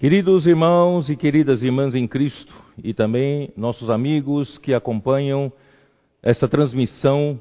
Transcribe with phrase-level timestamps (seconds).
[0.00, 5.52] Queridos irmãos e queridas irmãs em Cristo, e também nossos amigos que acompanham
[6.22, 7.38] essa transmissão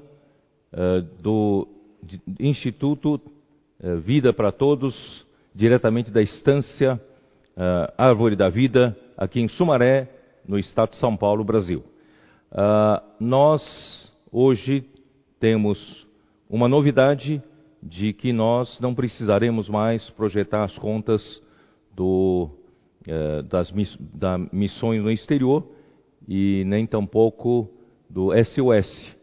[0.73, 1.65] uh, do
[2.37, 5.25] Instituto uh, Vida para Todos,
[5.55, 6.95] diretamente da estância
[7.55, 10.09] uh, Árvore da Vida, aqui em Sumaré,
[10.45, 11.81] no estado de São Paulo, Brasil.
[13.21, 14.83] nós hoje
[15.39, 16.05] temos
[16.49, 17.41] uma novidade
[17.81, 21.41] de que nós não precisaremos mais projetar as contas
[21.99, 22.49] do,
[23.05, 23.69] eh, das
[24.13, 25.67] da missões no exterior
[26.25, 27.69] e nem tampouco
[28.09, 29.17] do SOS,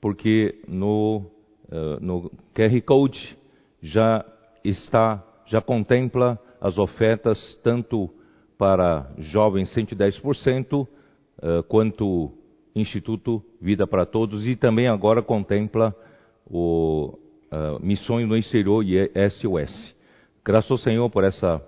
[0.00, 1.26] porque no,
[1.70, 3.36] eh, no QR Code
[3.82, 4.24] já
[4.64, 8.08] está, já contempla as ofertas tanto
[8.56, 10.88] para jovens 110%,
[11.42, 12.32] eh, quanto
[12.74, 15.94] Instituto Vida para Todos e também agora contempla
[16.50, 17.18] o
[17.82, 19.94] missões no exterior e SOS.
[20.42, 21.62] Graças ao Senhor por essa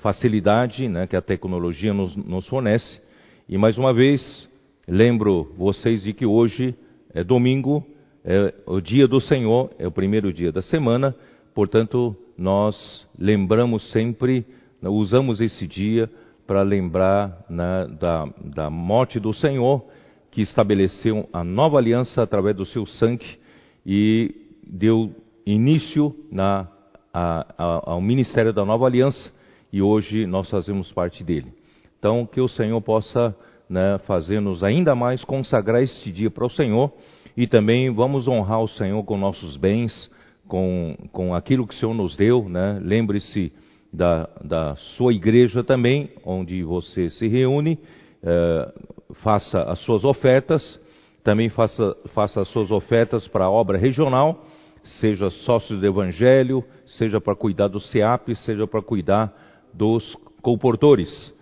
[0.00, 3.00] facilidade né, que a tecnologia nos, nos fornece.
[3.48, 4.48] E mais uma vez,
[4.86, 6.74] lembro vocês de que hoje
[7.14, 7.84] é domingo,
[8.24, 11.14] é o dia do Senhor, é o primeiro dia da semana,
[11.54, 14.44] portanto, nós lembramos sempre,
[14.80, 16.10] né, usamos esse dia
[16.46, 19.84] para lembrar né, da, da morte do Senhor,
[20.30, 23.38] que estabeleceu a nova aliança através do seu sangue
[23.84, 25.10] e deu
[25.46, 26.68] início na,
[27.12, 29.32] a, a, ao ministério da nova aliança
[29.72, 31.52] e hoje nós fazemos parte dele.
[31.98, 33.34] Então, que o Senhor possa
[33.68, 36.92] né, fazer-nos ainda mais consagrar este dia para o Senhor
[37.36, 40.10] e também vamos honrar o Senhor com nossos bens,
[40.46, 42.48] com, com aquilo que o Senhor nos deu.
[42.48, 42.80] Né?
[42.82, 43.52] Lembre-se
[43.92, 47.78] da, da sua igreja também, onde você se reúne,
[48.22, 48.72] eh,
[49.22, 50.80] faça as suas ofertas,
[51.24, 54.44] também faça, faça as suas ofertas para a obra regional,
[55.00, 59.32] seja sócio do Evangelho, seja para cuidar do SEAP, seja para cuidar
[59.72, 61.32] dos comportores.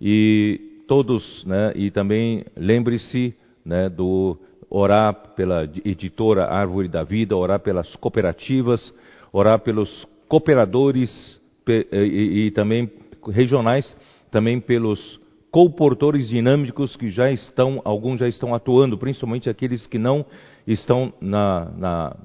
[0.00, 4.36] E todos, né, e também lembre-se né, do
[4.68, 8.92] orar pela editora Árvore da Vida, orar pelas cooperativas,
[9.32, 12.90] orar pelos cooperadores e, e também
[13.30, 13.96] regionais,
[14.30, 20.26] também pelos comportores dinâmicos que já estão, alguns já estão atuando, principalmente aqueles que não
[20.66, 22.16] estão na, na,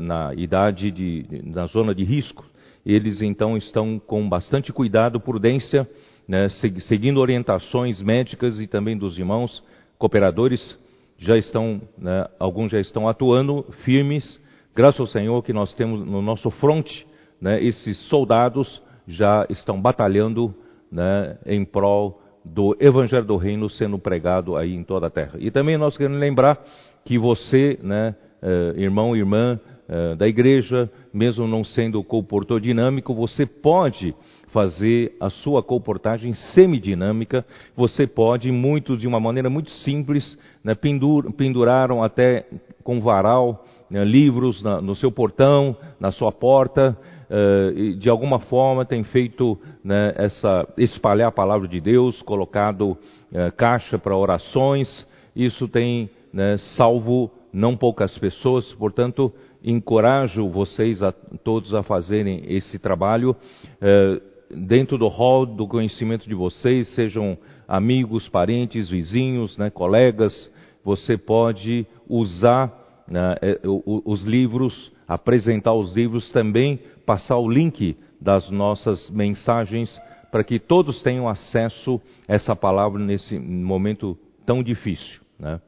[0.00, 2.44] na idade de, na zona de risco
[2.88, 5.86] eles então estão com bastante cuidado, prudência,
[6.26, 9.62] né, seguindo orientações médicas e também dos irmãos
[9.98, 10.78] cooperadores,
[11.18, 14.40] já estão, né, alguns já estão atuando firmes,
[14.74, 17.06] graças ao Senhor que nós temos no nosso fronte,
[17.38, 20.54] né, esses soldados já estão batalhando
[20.90, 25.34] né, em prol do Evangelho do Reino sendo pregado aí em toda a terra.
[25.38, 26.58] E também nós queremos lembrar
[27.04, 33.46] que você, né, eh, irmão irmã, eh, da igreja, mesmo não sendo comportor dinâmico, você
[33.46, 34.14] pode
[34.48, 37.42] fazer a sua comportagem semidinâmica,
[37.74, 42.46] você pode, muitos de uma maneira muito simples, né, pendur, penduraram até
[42.84, 46.94] com varal né, livros na, no seu portão, na sua porta,
[47.30, 53.52] uh, de alguma forma tem feito né, essa, espalhar a palavra de Deus, colocado uh,
[53.56, 59.32] caixa para orações, isso tem né, salvo não poucas pessoas, portanto,
[59.62, 63.34] encorajo vocês a, todos a fazerem esse trabalho
[63.80, 64.20] eh,
[64.50, 67.36] dentro do hall do conhecimento de vocês, sejam
[67.66, 70.52] amigos, parentes, vizinhos, né, colegas,
[70.84, 78.48] você pode usar né, eh, os livros, apresentar os livros, também passar o link das
[78.50, 85.20] nossas mensagens para que todos tenham acesso a essa palavra nesse momento tão difícil.
[85.38, 85.60] Né?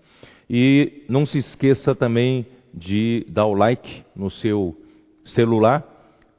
[0.53, 2.45] E não se esqueça também
[2.75, 4.77] de dar o like no seu
[5.25, 5.87] celular,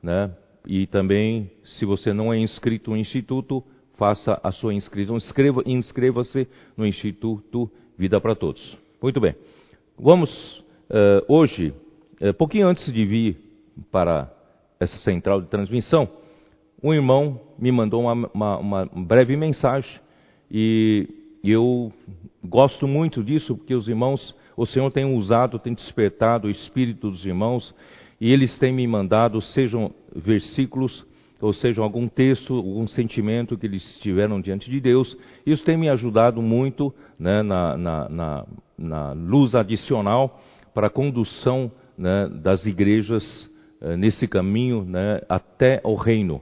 [0.03, 0.35] né?
[0.67, 3.63] E também, se você não é inscrito no Instituto,
[3.95, 5.15] faça a sua inscrição.
[5.15, 6.45] Inscreva, inscreva-se
[6.75, 8.77] no Instituto Vida para Todos.
[9.01, 9.33] Muito bem.
[9.97, 11.73] Vamos uh, hoje,
[12.21, 13.37] uh, pouquinho antes de vir
[13.89, 14.29] para
[14.77, 16.09] essa central de transmissão,
[16.83, 20.01] um irmão me mandou uma, uma, uma breve mensagem
[20.49, 21.91] e eu
[22.43, 27.25] gosto muito disso porque os irmãos o Senhor tem usado, tem despertado o espírito dos
[27.25, 27.73] irmãos
[28.19, 31.03] e eles têm me mandado, sejam versículos,
[31.41, 35.17] ou seja, algum texto, algum sentimento que eles tiveram diante de Deus.
[35.43, 38.45] Isso tem me ajudado muito né, na, na, na,
[38.77, 40.39] na, luz adicional
[40.71, 43.49] para a condução né, das igrejas
[43.81, 46.41] eh, nesse caminho né, até o reino.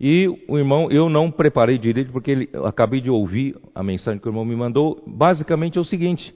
[0.00, 4.28] E o irmão, eu não preparei direito porque ele, acabei de ouvir a mensagem que
[4.28, 5.02] o irmão me mandou.
[5.06, 6.34] Basicamente é o seguinte: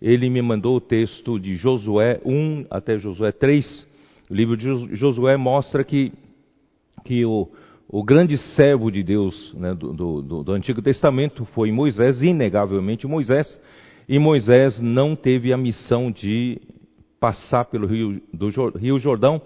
[0.00, 3.86] ele me mandou o texto de Josué 1 até Josué 3.
[4.30, 6.10] O livro de Josué mostra que,
[7.04, 7.48] que o,
[7.86, 13.60] o grande servo de Deus né, do, do, do, Antigo Testamento foi Moisés, inegavelmente Moisés,
[14.08, 16.58] e Moisés não teve a missão de
[17.20, 18.48] passar pelo rio, do,
[18.78, 19.42] rio Jordão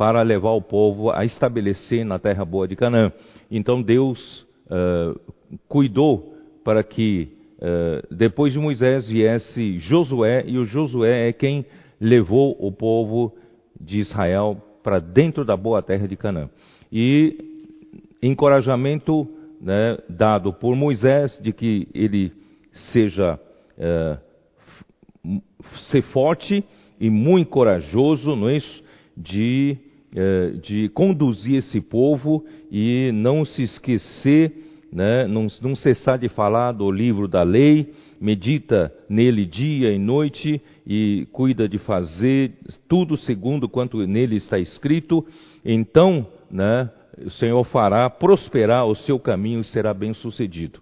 [0.00, 3.12] para levar o povo a estabelecer na terra boa de Canaã.
[3.50, 5.20] Então Deus uh,
[5.68, 11.66] cuidou para que uh, depois de Moisés viesse Josué, e o Josué é quem
[12.00, 13.34] levou o povo
[13.78, 16.48] de Israel para dentro da boa terra de Canaã.
[16.90, 17.36] E
[18.22, 19.28] encorajamento
[19.60, 22.32] né, dado por Moisés de que ele
[22.72, 23.38] seja
[23.76, 24.16] é,
[25.90, 26.64] ser forte
[26.98, 28.82] e muito corajoso, não é isso?
[29.14, 29.76] De,
[30.62, 34.52] de conduzir esse povo e não se esquecer,
[34.92, 40.60] né, não, não cessar de falar do livro da lei, medita nele dia e noite
[40.86, 42.52] e cuida de fazer
[42.88, 45.24] tudo segundo quanto nele está escrito,
[45.64, 46.90] então, né,
[47.24, 50.80] o Senhor fará prosperar o seu caminho e será bem sucedido.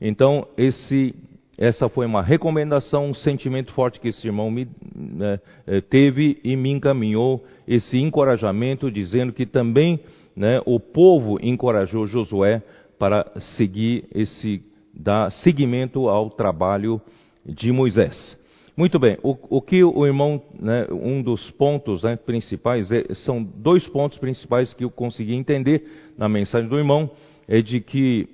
[0.00, 1.14] Então, esse,
[1.58, 6.54] essa foi uma recomendação, um sentimento forte que esse irmão me, né, eh, teve e
[6.54, 9.98] me encaminhou esse encorajamento, dizendo que também
[10.36, 12.62] né, o povo encorajou Josué
[12.96, 13.24] para
[13.56, 14.62] seguir esse,
[14.94, 17.00] dar seguimento ao trabalho
[17.44, 18.38] de Moisés.
[18.76, 23.42] Muito bem, o, o que o irmão, né, um dos pontos né, principais, é, são
[23.42, 27.10] dois pontos principais que eu consegui entender na mensagem do irmão,
[27.48, 28.28] é de que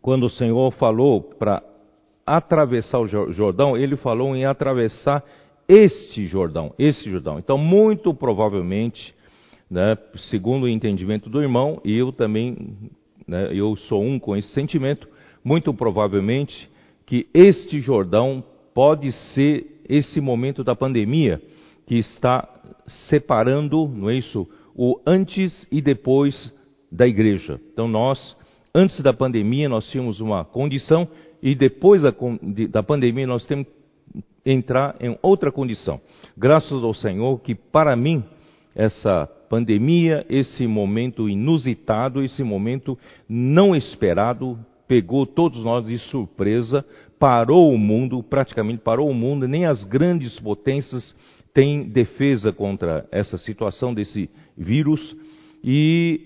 [0.00, 1.62] quando o Senhor falou para
[2.26, 5.24] atravessar o Jordão, ele falou em atravessar
[5.68, 7.38] este Jordão, este Jordão.
[7.38, 9.14] Então, muito provavelmente,
[9.70, 9.96] né,
[10.30, 12.76] segundo o entendimento do irmão, e eu também,
[13.26, 15.08] né, eu sou um com esse sentimento,
[15.44, 16.68] muito provavelmente
[17.06, 18.44] que este Jordão
[18.74, 21.40] pode ser esse momento da pandemia
[21.86, 22.48] que está
[23.08, 26.52] separando, não é isso, o antes e depois
[26.90, 27.60] da igreja.
[27.72, 28.36] Então nós,
[28.74, 31.08] antes da pandemia, nós tínhamos uma condição
[31.42, 32.14] e depois da,
[32.70, 36.00] da pandemia nós temos que entrar em outra condição.
[36.36, 38.22] Graças ao Senhor que para mim
[38.74, 42.98] essa pandemia, esse momento inusitado, esse momento
[43.28, 44.58] não esperado,
[44.88, 46.84] pegou todos nós de surpresa,
[47.18, 51.14] parou o mundo, praticamente parou o mundo, nem as grandes potências
[51.52, 55.16] têm defesa contra essa situação desse vírus,
[55.62, 56.20] e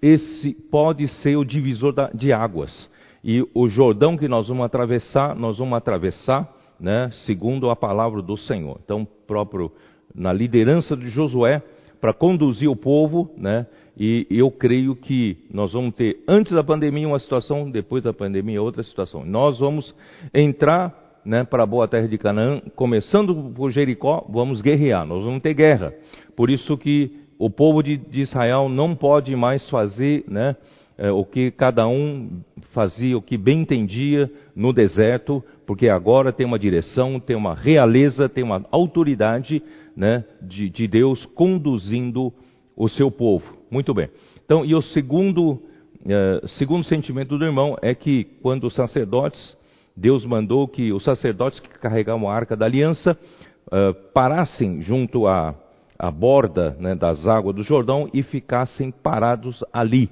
[0.00, 2.88] esse pode ser o divisor de águas.
[3.22, 8.36] E o Jordão que nós vamos atravessar, nós vamos atravessar, né, segundo a palavra do
[8.36, 8.80] Senhor.
[8.82, 9.70] Então, próprio
[10.14, 11.62] na liderança de Josué,
[12.00, 17.06] para conduzir o povo, né, e eu creio que nós vamos ter, antes da pandemia,
[17.06, 19.26] uma situação, depois da pandemia, outra situação.
[19.26, 19.94] Nós vamos
[20.32, 25.42] entrar né, para a boa terra de Canaã, começando por Jericó, vamos guerrear, nós vamos
[25.42, 25.92] ter guerra.
[26.34, 30.56] Por isso que o povo de, de Israel não pode mais fazer né,
[31.00, 32.42] é, o que cada um
[32.74, 38.28] fazia, o que bem entendia no deserto, porque agora tem uma direção, tem uma realeza,
[38.28, 39.62] tem uma autoridade
[39.96, 42.30] né, de, de Deus conduzindo
[42.76, 43.50] o seu povo.
[43.70, 44.10] Muito bem.
[44.44, 45.62] Então, e o segundo,
[46.06, 49.56] eh, segundo sentimento do irmão é que quando os sacerdotes,
[49.96, 53.16] Deus mandou que os sacerdotes que carregavam a arca da aliança
[53.72, 55.54] eh, parassem junto à,
[55.98, 60.10] à borda né, das águas do Jordão e ficassem parados ali.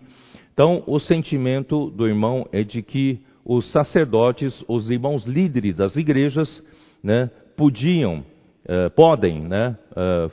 [0.59, 6.65] Então, o sentimento do irmão é de que os sacerdotes, os irmãos líderes das igrejas,
[7.01, 8.25] né, podiam,
[8.67, 9.79] eh, podem né,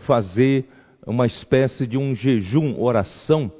[0.07, 0.65] fazer
[1.05, 3.51] uma espécie de um jejum, oração,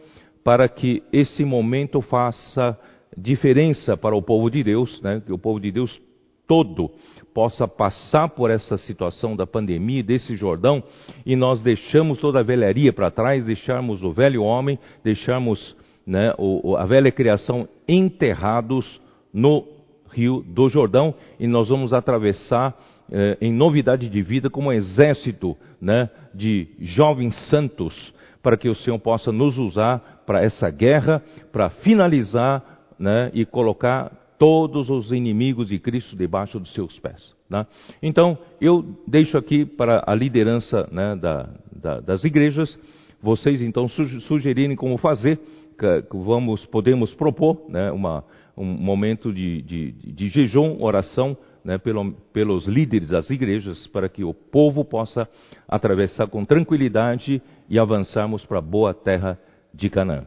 [0.43, 2.75] para que esse momento faça
[3.15, 5.21] diferença para o povo de Deus, né?
[5.23, 6.01] que o povo de Deus
[6.47, 6.89] todo
[7.31, 10.83] possa passar por essa situação da pandemia, desse Jordão,
[11.23, 16.75] e nós deixamos toda a velharia para trás, deixarmos o velho homem, deixarmos né, o,
[16.75, 19.01] a velha criação enterrados
[19.33, 19.67] no
[20.11, 22.77] rio do Jordão, e nós vamos atravessar
[23.11, 28.75] eh, em novidade de vida como um exército né, de jovens santos, para que o
[28.75, 31.21] Senhor possa nos usar para essa guerra,
[31.51, 37.33] para finalizar né, e colocar todos os inimigos de Cristo debaixo dos seus pés.
[37.49, 37.65] Né?
[38.01, 42.77] Então, eu deixo aqui para a liderança né, da, da, das igrejas,
[43.21, 45.39] vocês então sugerirem como fazer,
[45.77, 48.23] que vamos, podemos propor né, uma,
[48.57, 54.23] um momento de, de, de jejum, oração, né, pelo, pelos líderes das igrejas, para que
[54.23, 55.27] o povo possa
[55.67, 59.39] atravessar com tranquilidade e avançarmos para a boa terra
[59.73, 60.25] de Canaã.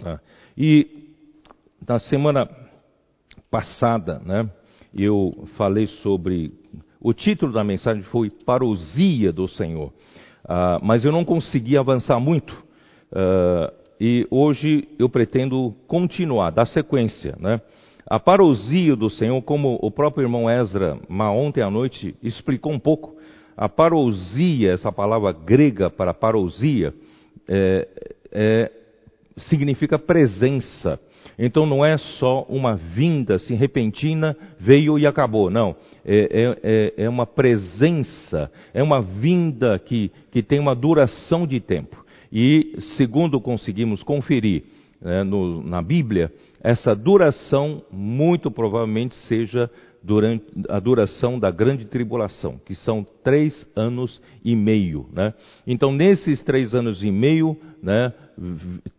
[0.00, 0.20] Tá?
[0.56, 1.12] E
[1.86, 2.48] na semana
[3.50, 4.48] passada, né,
[4.94, 6.52] eu falei sobre.
[7.00, 9.88] O título da mensagem foi Parousia do Senhor,
[10.44, 12.52] uh, mas eu não consegui avançar muito.
[13.12, 17.34] Uh, e hoje eu pretendo continuar, dar sequência.
[17.38, 17.60] Né?
[18.06, 23.16] A parousia do Senhor, como o próprio irmão Ezra, ontem à noite, explicou um pouco,
[23.56, 26.92] a parousia, essa palavra grega para parousia,
[27.48, 27.88] é,
[28.32, 28.70] é,
[29.36, 30.98] significa presença.
[31.38, 35.50] Então não é só uma vinda assim repentina, veio e acabou.
[35.50, 35.74] Não.
[36.04, 41.60] É, é, é, é uma presença, é uma vinda que, que tem uma duração de
[41.60, 42.03] tempo.
[42.32, 44.64] E, segundo conseguimos conferir
[45.00, 49.70] né, no, na Bíblia, essa duração muito provavelmente seja
[50.02, 55.06] durante a duração da grande tribulação, que são três anos e meio.
[55.12, 55.32] Né?
[55.66, 58.12] Então, nesses três anos e meio, né,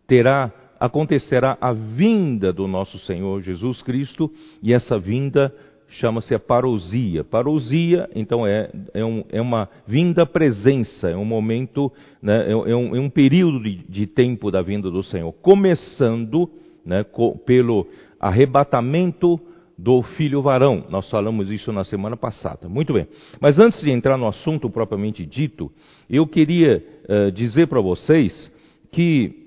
[0.06, 4.30] terá acontecerá a vinda do nosso Senhor Jesus Cristo,
[4.62, 5.52] e essa vinda
[5.88, 7.24] chama-se parousia.
[7.24, 12.76] Parousia, então, é, é, um, é, uma vinda presença, é um momento, né, é, é,
[12.76, 16.50] um, é, um, período de, de, tempo da vinda do Senhor, começando
[16.84, 17.86] né, co, pelo
[18.20, 19.40] arrebatamento
[19.78, 20.84] do filho varão.
[20.88, 22.68] Nós falamos isso na semana passada.
[22.68, 23.06] Muito bem.
[23.40, 25.70] Mas antes de entrar no assunto propriamente dito,
[26.08, 28.50] eu queria uh, dizer para vocês
[28.90, 29.46] que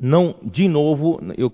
[0.00, 1.52] não, de novo, eu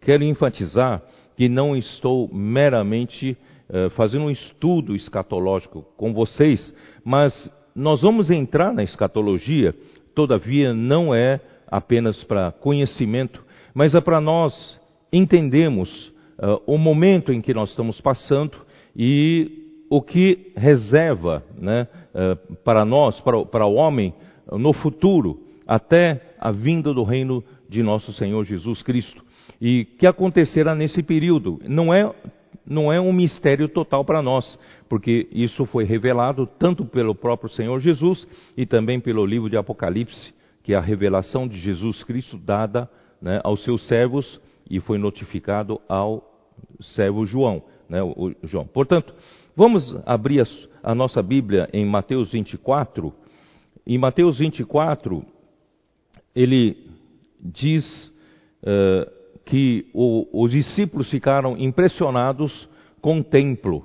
[0.00, 1.02] quero enfatizar
[1.40, 3.34] que não estou meramente
[3.70, 6.70] uh, fazendo um estudo escatológico com vocês,
[7.02, 7.32] mas
[7.74, 9.74] nós vamos entrar na escatologia,
[10.14, 13.42] todavia não é apenas para conhecimento,
[13.72, 14.78] mas é para nós
[15.10, 18.58] entendermos uh, o momento em que nós estamos passando
[18.94, 24.12] e o que reserva né, uh, para nós, para, para o homem,
[24.52, 29.24] no futuro, até a vinda do reino de nosso Senhor Jesus Cristo.
[29.60, 32.12] E que acontecerá nesse período não é
[32.66, 37.80] não é um mistério total para nós, porque isso foi revelado tanto pelo próprio Senhor
[37.80, 38.26] Jesus
[38.56, 42.88] e também pelo livro de Apocalipse, que é a revelação de Jesus Cristo dada
[43.20, 46.24] né, aos seus servos e foi notificado ao
[46.80, 48.66] servo João, né, o, João.
[48.66, 49.12] Portanto,
[49.56, 50.46] vamos abrir a,
[50.82, 53.12] a nossa Bíblia em Mateus 24.
[53.84, 55.24] Em Mateus 24,
[56.36, 56.86] ele
[57.40, 58.12] diz
[58.62, 59.19] uh,
[59.50, 62.68] que o, os discípulos ficaram impressionados
[63.02, 63.84] com o templo.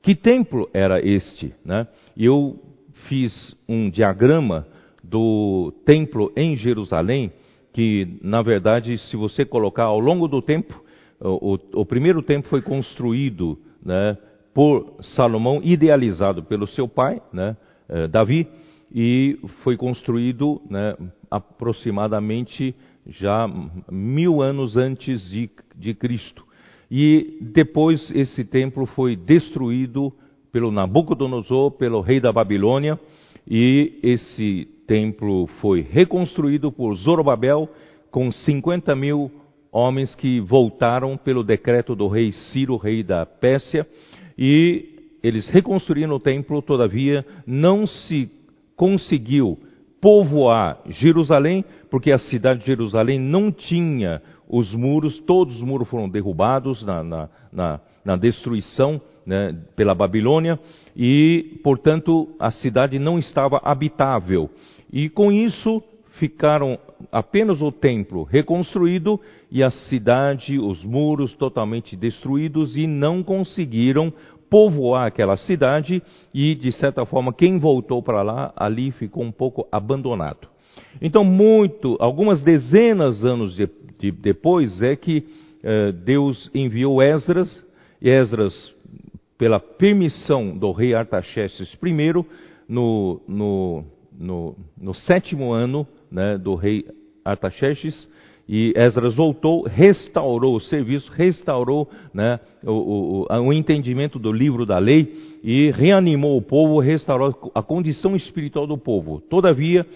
[0.00, 1.52] Que templo era este?
[1.62, 1.86] Né?
[2.16, 2.58] Eu
[3.06, 4.66] fiz um diagrama
[5.02, 7.30] do templo em Jerusalém,
[7.74, 10.82] que na verdade, se você colocar ao longo do tempo,
[11.20, 14.16] o, o primeiro templo foi construído né,
[14.54, 17.56] por Salomão, idealizado pelo seu pai, né,
[17.90, 18.48] eh, Davi,
[18.94, 20.96] e foi construído né,
[21.30, 22.74] aproximadamente
[23.06, 23.48] já
[23.90, 26.44] mil anos antes de, de Cristo.
[26.90, 30.12] E depois esse templo foi destruído
[30.52, 32.98] pelo Nabucodonosor, pelo rei da Babilônia,
[33.48, 37.68] e esse templo foi reconstruído por Zorobabel
[38.10, 39.30] com 50 mil
[39.72, 43.86] homens que voltaram pelo decreto do rei Ciro, rei da Pérsia,
[44.38, 48.30] e eles reconstruíram o templo, todavia não se
[48.76, 49.58] conseguiu
[50.04, 56.10] povoar Jerusalém, porque a cidade de Jerusalém não tinha os muros, todos os muros foram
[56.10, 60.60] derrubados na, na, na, na destruição né, pela Babilônia,
[60.94, 64.50] e, portanto, a cidade não estava habitável.
[64.92, 65.82] E com isso
[66.18, 66.78] ficaram
[67.10, 69.18] apenas o templo reconstruído
[69.50, 74.12] e a cidade, os muros totalmente destruídos e não conseguiram
[74.50, 79.66] povoar aquela cidade e, de certa forma, quem voltou para lá, ali ficou um pouco
[79.70, 80.48] abandonado.
[81.00, 85.24] Então, muito, algumas dezenas de anos de, de, depois é que
[85.62, 87.64] eh, Deus enviou Esdras,
[88.00, 88.74] Esdras,
[89.38, 92.24] pela permissão do rei Artaxerxes I,
[92.68, 93.84] no, no,
[94.18, 96.84] no, no sétimo ano né, do rei
[97.24, 98.08] Artaxerxes,
[98.48, 104.78] e Esdras voltou, restaurou o serviço, restaurou né, o, o, o, entendimento do livro da
[104.78, 109.20] lei e reanimou o povo, restaurou a condição espiritual do povo.
[109.30, 109.86] Todavia,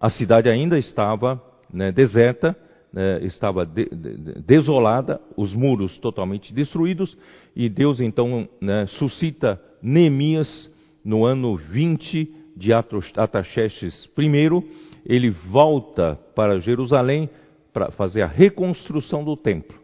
[0.00, 1.40] a cidade ainda estava
[1.72, 2.56] né, deserta,
[2.92, 7.16] né, estava de, de, desolada, os muros totalmente destruídos,
[7.54, 10.70] e Deus então né, suscita Neemias
[11.04, 14.64] no ano 20 de Ataxerxes I,
[15.06, 17.28] ele volta para Jerusalém
[17.74, 19.76] para fazer a reconstrução do templo.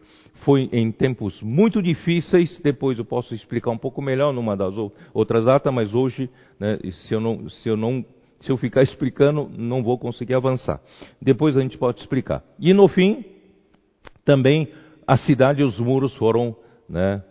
[0.44, 4.73] Foi em tempos muito difíceis, depois eu posso explicar um pouco melhor numa das
[5.12, 8.02] outras datas, mas hoje, né, se, eu não, se, eu não,
[8.40, 10.80] se eu ficar explicando, não vou conseguir avançar.
[11.20, 12.42] Depois a gente pode explicar.
[12.59, 13.23] E no fim,
[14.25, 14.73] também
[15.06, 16.56] a cidade e os muros foram,
[16.88, 17.23] né,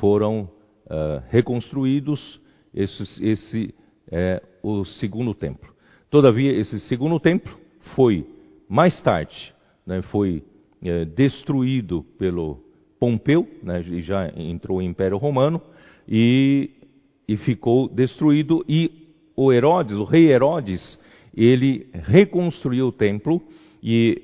[0.00, 0.48] foram
[0.86, 2.40] uh, reconstruídos.
[2.72, 3.74] Esse, esse
[4.10, 5.70] é o segundo templo.
[6.08, 7.58] Todavia, esse segundo templo
[7.94, 8.26] foi
[8.70, 9.57] mais tarde
[9.88, 10.42] né, foi
[10.84, 12.58] é, destruído pelo
[13.00, 15.62] Pompeu, né, já entrou o Império Romano,
[16.06, 16.70] e,
[17.26, 18.90] e ficou destruído, e
[19.34, 20.98] o Herodes, o rei Herodes,
[21.34, 23.40] ele reconstruiu o templo,
[23.82, 24.20] e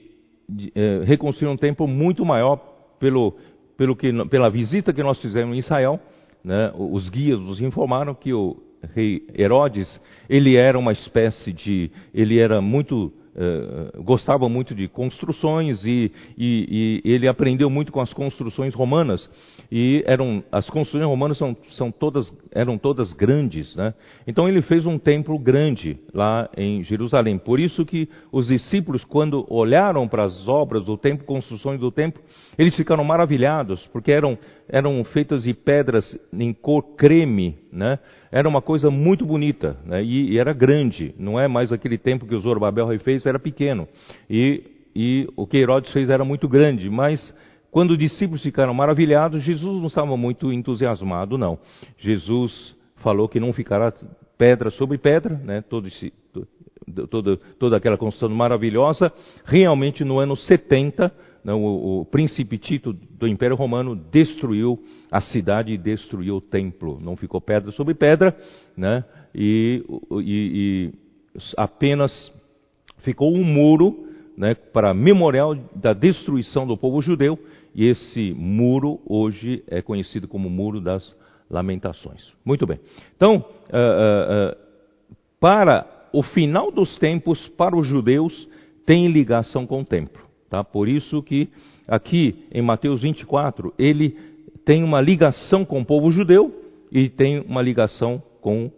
[0.75, 2.56] é, reconstruiu um templo muito maior
[3.00, 3.35] pelo,
[3.78, 5.99] pelo que, pela visita que nós fizemos em Israel,
[6.44, 8.62] né, os guias nos informaram que o
[8.94, 15.85] rei Herodes, ele era uma espécie de, ele era muito Uh, gostava muito de construções
[15.85, 19.29] e, e, e, ele aprendeu muito com as construções romanas
[19.73, 23.93] e eram as construções romanas são, são todas eram todas grandes, né?
[24.25, 27.37] Então ele fez um templo grande lá em Jerusalém.
[27.37, 32.23] Por isso que os discípulos quando olharam para as obras do templo, construções do templo,
[32.57, 34.38] eles ficaram maravilhados porque eram
[34.69, 37.99] eram feitas de pedras em cor creme, né?
[38.35, 40.03] Era uma coisa muito bonita né?
[40.03, 41.14] e, e, era grande.
[41.17, 43.87] Não é mais aquele tempo que o Zorobabel fez, era pequeno.
[44.29, 46.91] E, e o que Herodes fez era muito grande.
[46.91, 47.33] Mas
[47.71, 51.61] quando os discípulos ficaram maravilhados, Jesus não estava muito entusiasmado, não.
[51.97, 53.93] Jesus falou que não ficará
[54.37, 55.62] pedra sobre pedra, né?
[55.62, 56.12] Todo esse,
[57.09, 59.12] toda, toda aquela construção maravilhosa.
[59.45, 65.72] Realmente no ano 70, não, o, o, príncipe Tito do Império Romano destruiu a cidade
[65.72, 66.98] e destruiu o templo.
[67.00, 68.34] Não ficou pedra sobre pedra,
[68.76, 69.04] né?
[69.34, 69.84] e,
[70.20, 70.92] e, e
[71.56, 72.32] apenas
[72.98, 77.38] ficou um muro né, para memorial da destruição do povo judeu,
[77.74, 81.16] e esse muro hoje é conhecido como Muro das
[81.50, 82.32] Lamentações.
[82.44, 82.80] Muito bem.
[83.16, 84.56] Então, uh, uh,
[85.40, 88.48] para o final dos tempos, para os judeus,
[88.86, 90.22] tem ligação com o templo.
[90.54, 90.62] Tá?
[90.62, 91.49] Por isso que
[91.88, 94.16] aqui em Mateus 24 ele
[94.64, 96.54] tem uma ligação com o povo judeu
[96.92, 98.70] e tem uma ligação com,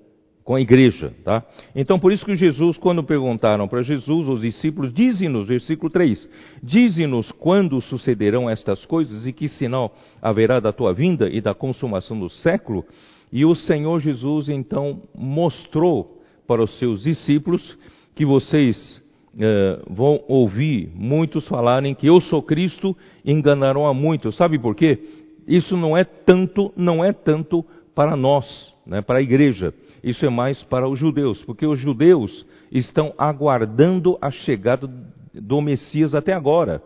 [0.43, 1.13] com a igreja.
[1.23, 1.45] Tá?
[1.75, 6.31] Então por isso que Jesus, quando perguntaram para Jesus, os discípulos, dize-nos, versículo 3,
[6.63, 12.19] dize-nos quando sucederão estas coisas e que sinal haverá da tua vinda e da consumação
[12.19, 12.87] do século.
[13.31, 17.77] E o Senhor Jesus então mostrou para os seus discípulos
[18.15, 19.05] que vocês
[19.39, 24.37] é, vão ouvir muitos falarem que eu sou Cristo, enganarão a muitos.
[24.37, 24.99] Sabe por quê?
[25.47, 29.73] Isso não é tanto, não é tanto para nós, né, para a igreja.
[30.03, 34.89] Isso é mais para os judeus, porque os judeus estão aguardando a chegada
[35.33, 36.83] do Messias até agora.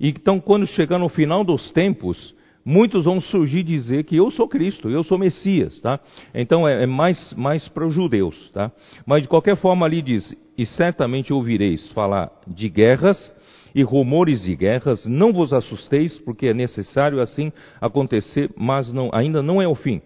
[0.00, 4.48] E então, quando chegar no final dos tempos, muitos vão surgir dizer que eu sou
[4.48, 6.00] Cristo, eu sou Messias, tá?
[6.34, 8.72] Então é, é mais, mais para os judeus, tá?
[9.04, 13.32] Mas de qualquer forma ali diz, e certamente ouvireis falar de guerras
[13.74, 19.42] e rumores de guerras, não vos assusteis, porque é necessário assim acontecer, mas não, ainda
[19.42, 20.00] não é o fim.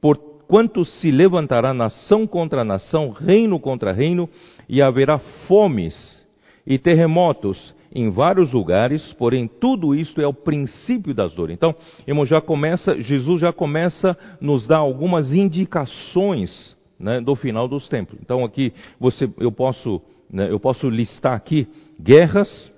[0.00, 4.28] Porquanto se levantará nação contra nação, reino contra reino,
[4.68, 6.26] e haverá fomes
[6.66, 11.54] e terremotos em vários lugares, porém tudo isto é o princípio das dores.
[11.54, 11.74] Então,
[12.06, 17.88] irmão, já começa, Jesus já começa a nos dar algumas indicações né, do final dos
[17.88, 18.18] tempos.
[18.22, 20.00] Então aqui você, eu posso,
[20.30, 21.66] né, eu posso listar aqui
[22.00, 22.72] guerras.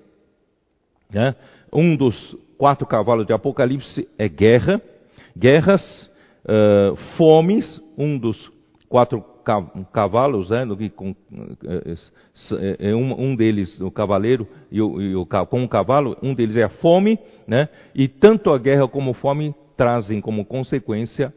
[1.13, 1.35] Né,
[1.73, 4.81] um dos quatro cavalos de Apocalipse é guerra,
[5.37, 6.11] guerras,
[6.45, 7.83] uh, fomes.
[7.97, 8.51] Um dos
[8.89, 9.25] quatro
[10.51, 10.65] né,
[10.97, 11.15] com,
[12.59, 16.35] é, é um, um, deles o cavaleiro e o, e o, com o cavalo, um
[16.35, 21.33] deles é a fome, né, e tanto a guerra como a fome trazem como consequência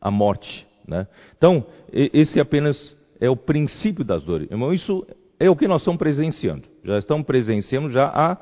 [0.00, 0.66] a morte.
[0.86, 1.06] Né?
[1.36, 4.50] Então, esse apenas é o princípio das dores.
[4.50, 5.06] Irmão, isso
[5.38, 6.64] é o que nós estamos presenciando.
[6.84, 8.38] Já estamos presenciando já há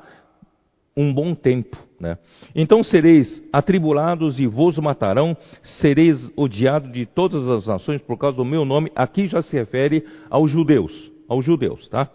[0.97, 1.77] um bom tempo.
[1.99, 2.17] Né?
[2.55, 8.45] Então sereis atribulados e vos matarão, sereis odiados de todas as nações por causa do
[8.45, 8.91] meu nome.
[8.95, 12.09] Aqui já se refere aos judeus, aos judeus, tá?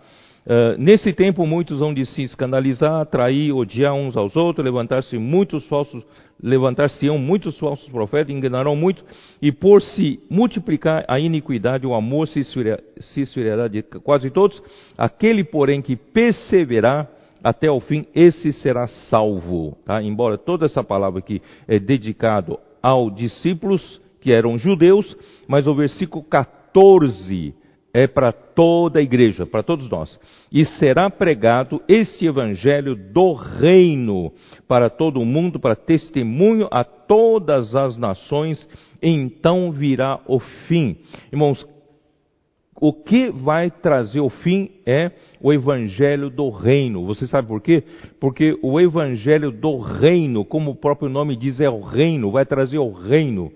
[0.44, 5.64] Uh, nesse tempo muitos vão de se escandalizar, trair, odiar uns aos outros, levantar-se muitos
[5.68, 6.04] falsos,
[6.42, 9.04] levantar-se-ão muitos falsos profetas, enganarão muito,
[9.40, 12.40] e por se multiplicar a iniquidade, o amor se
[13.20, 14.60] esfriará de quase todos.
[14.98, 17.08] Aquele, porém, que perseverar
[17.42, 19.76] até o fim, esse será salvo.
[19.84, 20.02] Tá?
[20.02, 25.16] Embora toda essa palavra aqui é dedicado aos discípulos que eram judeus,
[25.48, 27.54] mas o versículo 14
[27.94, 30.18] é para toda a igreja, para todos nós.
[30.50, 34.32] E será pregado este evangelho do reino
[34.66, 38.66] para todo o mundo, para testemunho a todas as nações,
[39.02, 40.96] então virá o fim.
[41.30, 41.66] Irmãos,
[42.82, 47.06] o que vai trazer o fim é o evangelho do reino.
[47.06, 47.84] Você sabe por quê?
[48.18, 52.78] Porque o evangelho do reino, como o próprio nome diz, é o reino, vai trazer
[52.78, 53.52] o reino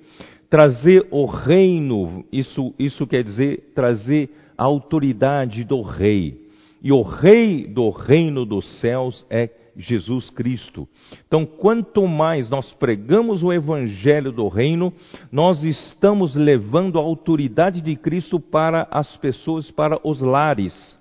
[0.48, 6.40] trazer o reino, isso, isso quer dizer trazer a autoridade do rei.
[6.80, 10.88] E o rei do reino dos céus é Jesus Cristo.
[11.26, 14.92] Então, quanto mais nós pregamos o evangelho do reino,
[15.30, 20.98] nós estamos levando a autoridade de Cristo para as pessoas, para os lares.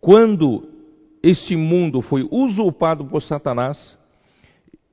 [0.00, 0.68] Quando
[1.22, 3.98] este mundo foi usurpado por Satanás,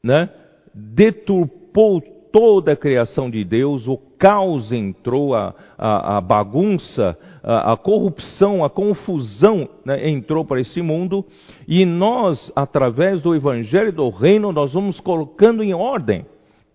[0.04, 0.30] né,
[0.74, 2.02] deturpou
[2.36, 8.70] toda a criação de Deus, o caos entrou, a, a, a bagunça, a, corrupção, a
[8.70, 11.24] confusão né, entrou para esse mundo,
[11.68, 16.26] e nós, através do Evangelho do Reino, nós vamos colocando em ordem.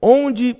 [0.00, 0.56] Onde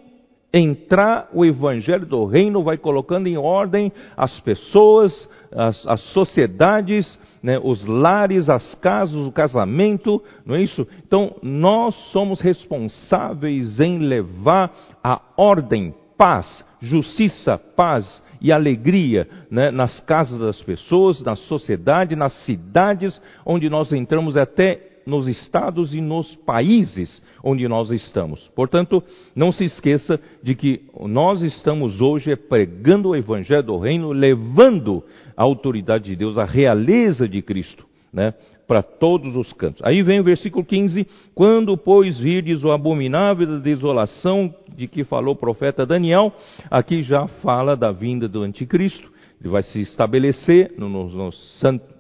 [0.53, 7.59] entrar o evangelho do reino vai colocando em ordem as pessoas, as, as sociedades, né,
[7.63, 10.87] os lares, as casas, o casamento, não é isso?
[11.07, 20.01] Então, nós somos responsáveis em levar a ordem, paz, justiça, paz e alegria né, nas
[20.01, 26.35] casas das pessoas, na sociedade, nas cidades onde nós entramos até nos estados e nos
[26.37, 28.49] países onde nós estamos.
[28.55, 29.03] Portanto,
[29.35, 35.03] não se esqueça de que nós estamos hoje pregando o Evangelho do Reino, levando
[35.37, 38.35] a autoridade de Deus, a realeza de Cristo, né,
[38.71, 39.83] para todos os cantos.
[39.85, 41.05] Aí vem o versículo 15:
[41.35, 46.33] Quando, pois, virdes o abominável da desolação de que falou o profeta Daniel,
[46.71, 49.11] aqui já fala da vinda do anticristo.
[49.41, 51.33] Ele vai se estabelecer no, no, no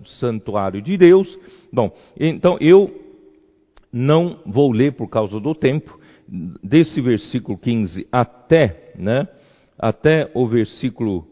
[0.05, 1.37] santuário de Deus.
[1.73, 2.89] Bom, então eu
[3.93, 5.99] não vou ler por causa do tempo,
[6.63, 9.27] desse versículo 15 até, né,
[9.77, 11.27] até o versículo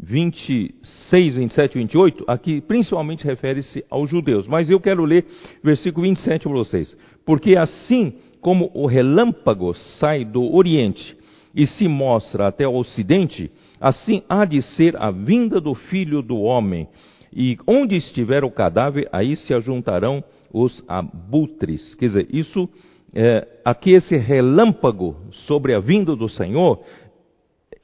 [0.00, 4.46] 26, 27 e 28, aqui principalmente refere-se aos judeus.
[4.46, 5.26] Mas eu quero ler
[5.62, 6.96] versículo 27 para vocês.
[7.24, 11.16] Porque assim como o relâmpago sai do Oriente
[11.54, 16.38] e se mostra até o Ocidente, assim há de ser a vinda do Filho do
[16.38, 16.86] Homem.
[17.32, 21.94] E onde estiver o cadáver, aí se ajuntarão os abutres.
[21.96, 22.68] Quer dizer, isso,
[23.12, 26.80] é, aqui esse relâmpago sobre a vinda do Senhor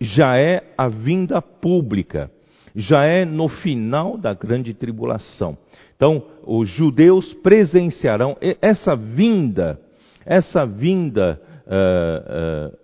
[0.00, 2.30] já é a vinda pública,
[2.74, 5.56] já é no final da grande tribulação.
[5.96, 9.80] Então, os judeus presenciarão essa vinda,
[10.26, 12.78] essa vinda uh, uh,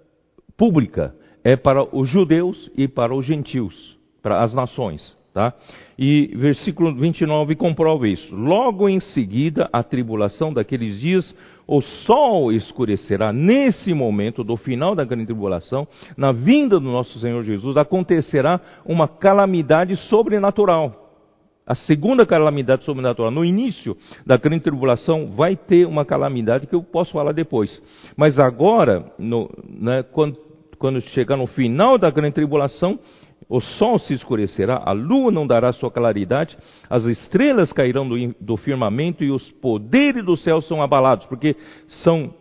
[0.57, 5.19] pública é para os judeus e para os gentios, para as nações.
[5.33, 5.55] Tá?
[5.97, 8.35] E versículo 29 comprova isso.
[8.35, 11.35] Logo em seguida, a tribulação daqueles dias,
[11.71, 13.33] o sol escurecerá.
[13.33, 19.07] Nesse momento do final da grande tribulação, na vinda do nosso Senhor Jesus, acontecerá uma
[19.07, 21.15] calamidade sobrenatural.
[21.65, 23.31] A segunda calamidade sobrenatural.
[23.31, 27.81] No início da grande tribulação, vai ter uma calamidade que eu posso falar depois.
[28.17, 30.37] Mas agora, no, né, quando,
[30.77, 32.99] quando chegar no final da grande tribulação,
[33.49, 36.57] o sol se escurecerá, a lua não dará sua claridade,
[36.89, 42.33] as estrelas cairão do, do firmamento e os poderes do céu são abalados, porque são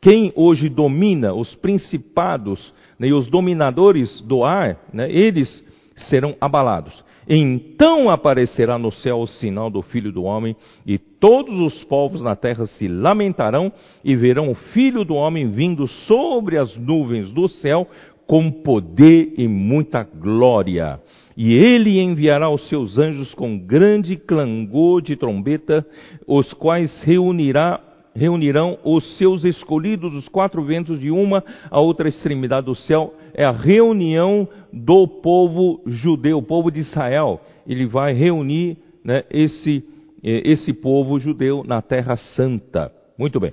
[0.00, 7.04] quem hoje domina, os principados né, e os dominadores do ar, né, eles serão abalados.
[7.28, 12.34] Então aparecerá no céu o sinal do Filho do Homem, e todos os povos na
[12.34, 13.72] terra se lamentarão
[14.04, 17.86] e verão o Filho do Homem vindo sobre as nuvens do céu
[18.32, 20.98] com poder e muita glória.
[21.36, 25.86] E ele enviará os seus anjos com grande clangor de trombeta,
[26.26, 27.78] os quais reunirá,
[28.16, 33.12] reunirão os seus escolhidos dos quatro ventos de uma a outra extremidade do céu.
[33.34, 37.38] É a reunião do povo judeu, o povo de Israel.
[37.66, 39.84] Ele vai reunir né, esse,
[40.24, 42.90] eh, esse povo judeu na Terra Santa.
[43.18, 43.52] Muito bem.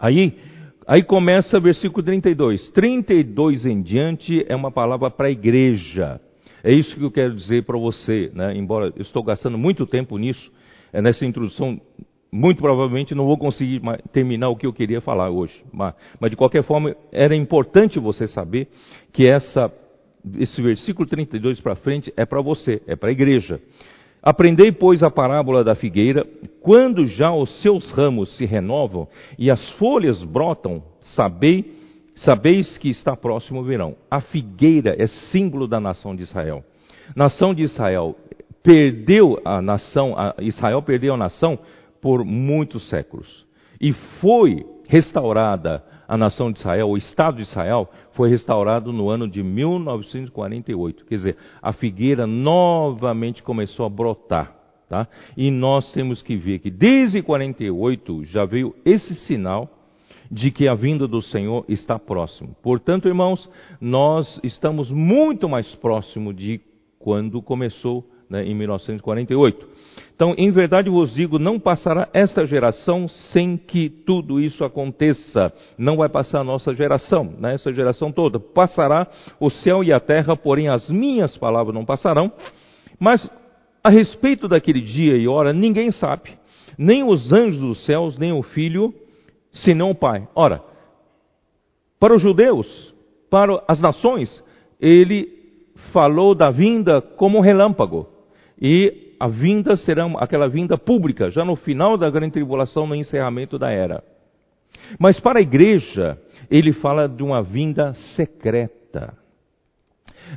[0.00, 0.32] Aí,
[0.86, 2.70] Aí começa versículo 32.
[2.70, 6.20] 32 em diante é uma palavra para a igreja.
[6.62, 8.56] É isso que eu quero dizer para você, né?
[8.56, 10.52] embora eu estou gastando muito tempo nisso,
[10.92, 11.80] é nessa introdução,
[12.30, 13.80] muito provavelmente não vou conseguir
[14.12, 15.60] terminar o que eu queria falar hoje.
[15.72, 18.68] Mas, mas de qualquer forma, era importante você saber
[19.12, 19.72] que essa,
[20.38, 23.60] esse versículo 32 para frente é para você, é para a igreja.
[24.26, 26.26] Aprendei, pois, a parábola da figueira,
[26.60, 29.06] quando já os seus ramos se renovam
[29.38, 31.72] e as folhas brotam, sabei,
[32.16, 33.94] sabeis que está próximo o verão.
[34.10, 36.64] A figueira é símbolo da nação de Israel.
[37.14, 38.16] Nação de Israel
[38.64, 41.56] perdeu a nação, a Israel perdeu a nação
[42.02, 43.46] por muitos séculos.
[43.80, 49.28] E foi restaurada a nação de Israel, o Estado de Israel, foi restaurado no ano
[49.28, 51.04] de 1948.
[51.04, 54.54] Quer dizer, a figueira novamente começou a brotar.
[54.88, 55.08] Tá?
[55.36, 59.68] E nós temos que ver que desde 48 já veio esse sinal
[60.30, 62.54] de que a vinda do Senhor está próximo.
[62.62, 63.48] Portanto, irmãos,
[63.80, 66.60] nós estamos muito mais próximo de
[66.98, 69.68] quando começou né, em 1948.
[70.16, 75.52] Então, em verdade vos digo, não passará esta geração sem que tudo isso aconteça.
[75.76, 77.52] Não vai passar a nossa geração, né?
[77.52, 78.40] essa geração toda.
[78.40, 79.06] Passará
[79.38, 82.32] o céu e a terra, porém as minhas palavras não passarão.
[82.98, 83.30] Mas
[83.84, 86.30] a respeito daquele dia e hora, ninguém sabe,
[86.78, 88.94] nem os anjos dos céus, nem o filho,
[89.52, 90.26] senão o Pai.
[90.34, 90.62] Ora,
[92.00, 92.94] para os judeus,
[93.30, 94.42] para as nações,
[94.80, 95.28] ele
[95.92, 98.08] falou da vinda como um relâmpago.
[98.58, 103.58] E a vinda será aquela vinda pública, já no final da grande tribulação, no encerramento
[103.58, 104.02] da era.
[104.98, 106.18] Mas para a igreja,
[106.50, 109.16] ele fala de uma vinda secreta.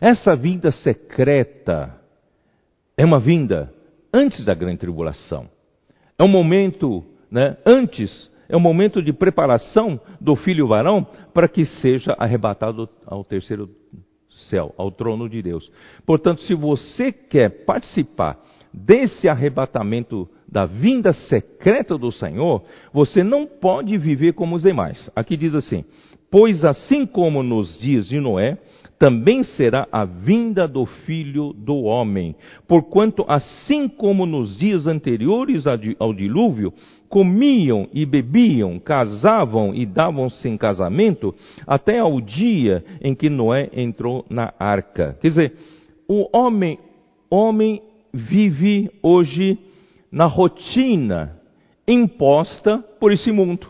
[0.02, 1.96] Essa vinda secreta
[2.98, 3.74] é uma vinda
[4.14, 5.50] antes da grande tribulação.
[6.18, 11.66] É um momento, né, antes, é um momento de preparação do filho varão para que
[11.66, 13.70] seja arrebatado ao terceiro
[14.50, 15.72] céu, ao trono de Deus.
[16.06, 18.40] Portanto, se você quer participar
[18.74, 25.10] desse arrebatamento da vinda secreta do Senhor, você não pode viver como os demais.
[25.16, 25.84] Aqui diz assim:
[26.32, 28.58] Pois assim como nos dias de Noé,
[29.00, 32.36] também será a vinda do Filho do Homem.
[32.68, 35.64] Porquanto, assim como nos dias anteriores
[35.98, 36.74] ao dilúvio,
[37.08, 41.34] comiam e bebiam, casavam e davam-se em casamento,
[41.66, 45.18] até ao dia em que Noé entrou na arca.
[45.22, 45.54] Quer dizer,
[46.08, 46.78] o homem,
[47.32, 47.82] homem
[48.14, 49.58] vive hoje
[50.12, 51.38] na rotina
[51.88, 53.68] imposta por esse mundo.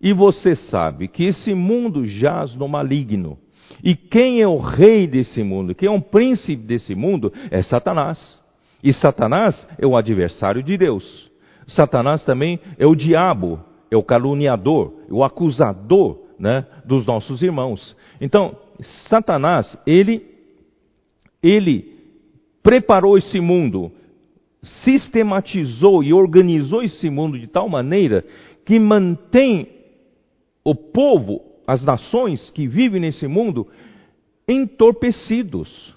[0.00, 3.38] E você sabe que esse mundo jaz no maligno.
[3.82, 8.38] E quem é o rei desse mundo, quem é o príncipe desse mundo, é Satanás.
[8.82, 11.30] E Satanás é o adversário de Deus.
[11.66, 17.96] Satanás também é o diabo, é o caluniador, é o acusador né, dos nossos irmãos.
[18.20, 18.56] Então,
[19.08, 20.22] Satanás, ele,
[21.42, 21.95] ele
[22.66, 23.92] preparou esse mundo,
[24.82, 28.24] sistematizou e organizou esse mundo de tal maneira
[28.64, 29.68] que mantém
[30.64, 33.68] o povo, as nações que vivem nesse mundo,
[34.48, 35.94] entorpecidos,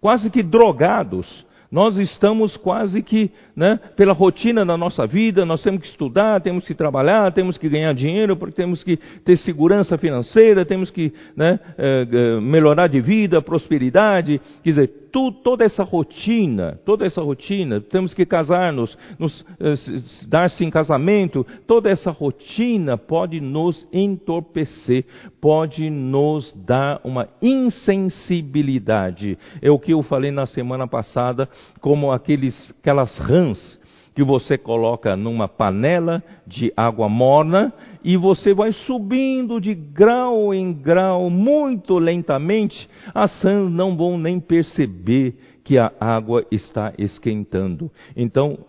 [0.00, 5.82] quase que drogados, nós estamos quase que, né, pela rotina da nossa vida, nós temos
[5.82, 10.64] que estudar, temos que trabalhar, temos que ganhar dinheiro, porque temos que ter segurança financeira,
[10.64, 14.40] temos que né, eh, melhorar de vida, prosperidade.
[14.62, 19.74] Quer dizer, tu, toda essa rotina, toda essa rotina, temos que casar-nos, nos, eh,
[20.26, 25.04] dar-se em casamento, toda essa rotina pode nos entorpecer,
[25.40, 29.38] pode nos dar uma insensibilidade.
[29.60, 31.48] É o que eu falei na semana passada,
[31.80, 33.78] como aqueles, aquelas rãs
[34.14, 37.72] que você coloca numa panela de água morna
[38.08, 44.40] e você vai subindo de grau em grau muito lentamente, as rãs não vão nem
[44.40, 47.90] perceber que a água está esquentando.
[48.16, 48.60] Então,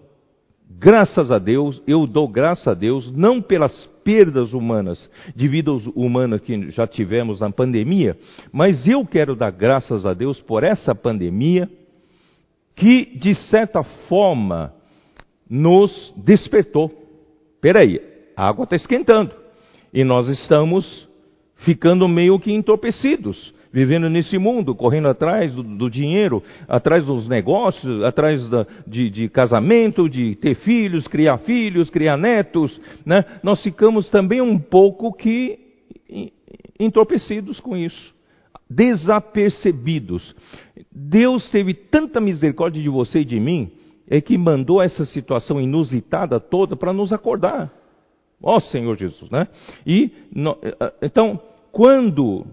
[0.70, 3.74] graças a Deus, eu dou graças a Deus, não pelas
[4.04, 8.18] perdas humanas, de vidas humanas que já tivemos na pandemia,
[8.52, 11.70] mas eu quero dar graças a Deus por essa pandemia,
[12.76, 14.74] que de certa forma
[15.50, 16.92] nos despertou.
[17.62, 19.32] Peraí, a água está esquentando.
[19.94, 21.10] E nós estamos
[21.58, 28.02] ficando meio que entorpecidos, vivendo nesse mundo, correndo atrás do, do dinheiro, atrás dos negócios,
[28.02, 32.80] atrás da, de, de, casamento, de ter filhos, criar filhos, criar netos.
[33.06, 33.26] Né?
[33.44, 35.60] Nós ficamos também um pouco que
[36.80, 38.16] entorpecidos com isso,
[38.70, 40.34] desapercebidos.
[40.90, 43.70] Deus teve tanta misericórdia de você e de mim
[44.10, 47.70] é que mandou essa situação inusitada toda para nos acordar.
[48.42, 49.48] Ó Senhor Jesus, né?
[49.86, 50.12] E
[50.62, 51.40] eh, eh, então,
[51.72, 52.46] quando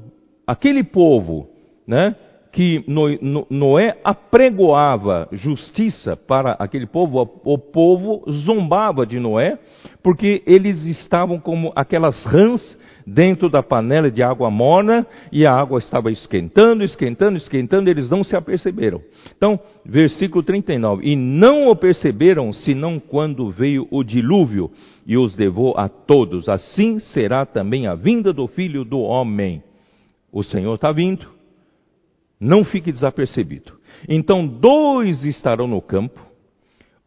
[0.46, 1.48] aquele povo,
[1.86, 2.16] né,
[2.56, 2.82] que
[3.50, 9.58] Noé apregoava justiça para aquele povo, o povo zombava de Noé,
[10.02, 15.78] porque eles estavam como aquelas rãs dentro da panela de água morna e a água
[15.78, 19.02] estava esquentando, esquentando, esquentando, eles não se aperceberam.
[19.36, 24.70] Então, versículo 39: E não o perceberam, senão quando veio o dilúvio
[25.06, 26.48] e os levou a todos.
[26.48, 29.62] Assim será também a vinda do filho do homem.
[30.32, 31.35] O Senhor está vindo,
[32.40, 33.78] não fique desapercebido.
[34.08, 36.20] Então, dois estarão no campo,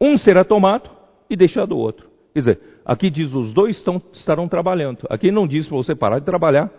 [0.00, 0.90] um será tomado
[1.28, 2.08] e deixado o outro.
[2.32, 5.06] Quer dizer, aqui diz os dois estão, estarão trabalhando.
[5.08, 6.70] Aqui não diz para você parar de trabalhar,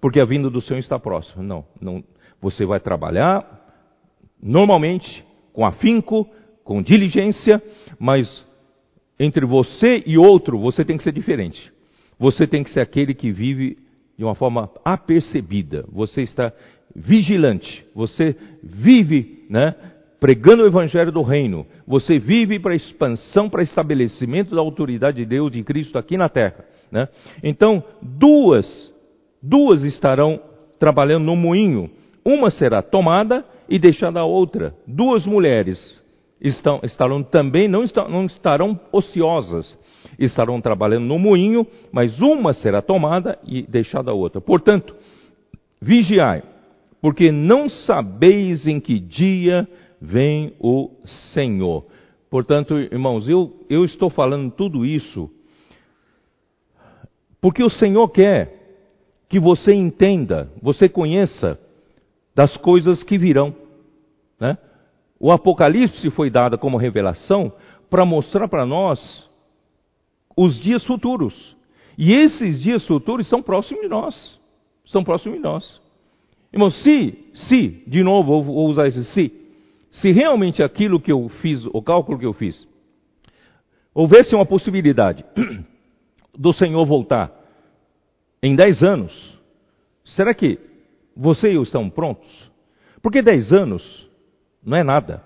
[0.00, 1.42] porque a vinda do Senhor está próxima.
[1.42, 2.04] Não, não.
[2.40, 3.44] Você vai trabalhar
[4.40, 6.28] normalmente, com afinco,
[6.62, 7.62] com diligência,
[7.98, 8.46] mas
[9.18, 11.72] entre você e outro, você tem que ser diferente.
[12.18, 13.78] Você tem que ser aquele que vive
[14.16, 15.84] de uma forma apercebida.
[15.92, 16.52] Você está
[16.94, 17.84] vigilante.
[17.94, 19.74] Você vive, né,
[20.20, 21.66] pregando o evangelho do reino.
[21.86, 26.64] Você vive para expansão, para estabelecimento da autoridade de Deus e Cristo aqui na terra.
[26.90, 27.08] Né?
[27.42, 28.92] Então, duas,
[29.42, 30.40] duas estarão
[30.78, 31.90] trabalhando no moinho.
[32.24, 34.74] Uma será tomada e deixada a outra.
[34.86, 36.02] Duas mulheres
[36.40, 39.78] estão, estarão também, não, não estarão ociosas,
[40.18, 44.40] estarão trabalhando no moinho, mas uma será tomada e deixada a outra.
[44.40, 44.94] Portanto,
[45.80, 46.42] vigiai,
[47.00, 49.68] porque não sabeis em que dia
[50.00, 50.90] vem o
[51.32, 51.86] Senhor.
[52.30, 55.30] Portanto, irmãos, eu, eu estou falando tudo isso
[57.40, 58.56] porque o Senhor quer
[59.28, 61.58] que você entenda, você conheça
[62.34, 63.54] das coisas que virão.
[64.40, 64.56] Né?
[65.20, 67.52] O Apocalipse foi dado como revelação
[67.90, 69.28] para mostrar para nós
[70.36, 71.56] os dias futuros.
[71.96, 74.40] E esses dias futuros são próximos de nós.
[74.86, 75.80] São próximos de nós.
[76.52, 79.32] Irmão, se, se, de novo, vou usar esse se,
[79.90, 82.66] se realmente aquilo que eu fiz, o cálculo que eu fiz,
[83.94, 85.24] houvesse uma possibilidade
[86.36, 87.32] do Senhor voltar
[88.42, 89.12] em dez anos,
[90.04, 90.58] será que
[91.16, 92.50] você e eu estão prontos?
[93.02, 94.08] Porque dez anos
[94.64, 95.22] não é nada.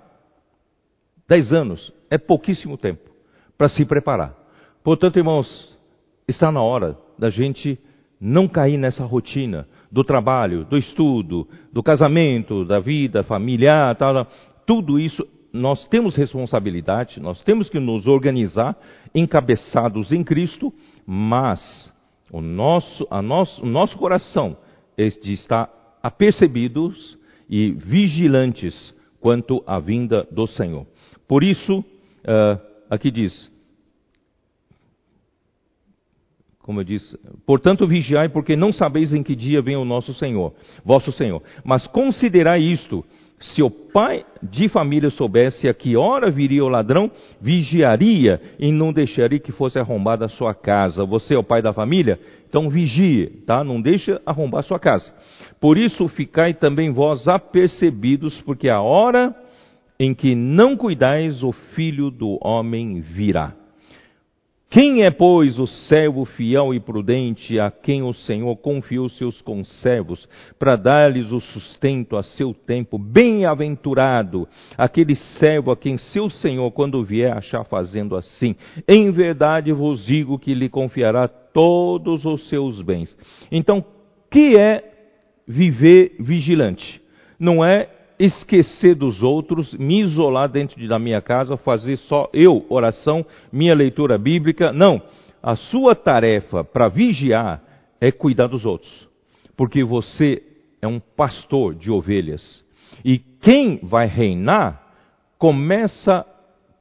[1.29, 3.11] Dez anos é pouquíssimo tempo
[3.57, 4.35] para se preparar.
[4.83, 5.79] Portanto, irmãos,
[6.27, 7.79] está na hora da gente
[8.21, 14.27] não cair nessa rotina do trabalho, do estudo, do casamento, da vida familiar, tal,
[14.67, 18.75] tudo isso nós temos responsabilidade, nós temos que nos organizar,
[19.15, 20.73] encabeçados em Cristo,
[21.07, 21.93] mas
[22.31, 24.57] o nosso, a nosso, o nosso coração
[24.97, 25.69] está
[26.03, 27.19] apercebidos
[27.51, 30.87] e vigilantes quanto à vinda do Senhor.
[31.29, 33.52] Por isso, uh, aqui diz,
[36.63, 40.55] como eu disse, portanto vigiai, porque não sabeis em que dia vem o nosso Senhor,
[40.85, 41.43] vosso Senhor.
[41.65, 43.05] Mas considerai isto:
[43.41, 48.93] se o pai de família soubesse a que hora viria o ladrão, vigiaria e não
[48.93, 51.05] deixaria que fosse arrombada a sua casa.
[51.05, 52.19] Você é o pai da família?
[52.49, 53.65] Então vigie, tá?
[53.65, 55.13] Não deixe arrombar a sua casa.
[55.61, 59.35] Por isso ficai também vós apercebidos, porque a hora
[59.99, 63.62] em que não cuidais, o filho do homem virá.
[64.73, 70.27] Quem é, pois, o servo fiel e prudente a quem o Senhor confiou seus conservos
[70.59, 72.97] para dar-lhes o sustento a seu tempo?
[72.97, 78.57] Bem-aventurado aquele servo a quem seu Senhor, quando vier, achar fazendo assim.
[78.89, 83.15] Em verdade vos digo que lhe confiará todos os seus bens.
[83.51, 83.85] Então,
[84.31, 84.91] que é
[85.47, 86.99] viver vigilante?
[87.39, 87.91] Não é
[88.25, 94.17] esquecer dos outros, me isolar dentro da minha casa, fazer só eu oração, minha leitura
[94.17, 94.73] bíblica.
[94.73, 95.03] Não.
[95.43, 97.63] A sua tarefa para vigiar
[98.01, 99.09] é cuidar dos outros.
[99.57, 100.43] Porque você
[100.81, 102.65] é um pastor de ovelhas.
[103.05, 104.81] E quem vai reinar
[105.39, 106.25] começa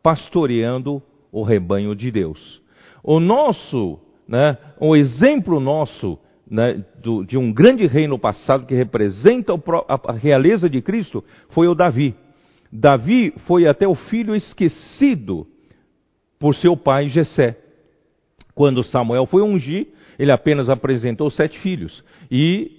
[0.03, 1.01] pastoreando
[1.31, 2.61] o rebanho de Deus.
[3.03, 6.19] O nosso, né, o exemplo nosso
[6.51, 9.53] né, do, de um grande reino passado que representa
[9.87, 12.13] a, realeza de Cristo foi o Davi.
[12.69, 15.47] Davi foi até o filho esquecido
[16.37, 17.57] por seu pai Jessé.
[18.53, 19.87] Quando Samuel foi ungir,
[20.19, 22.03] ele apenas apresentou sete filhos.
[22.29, 22.69] E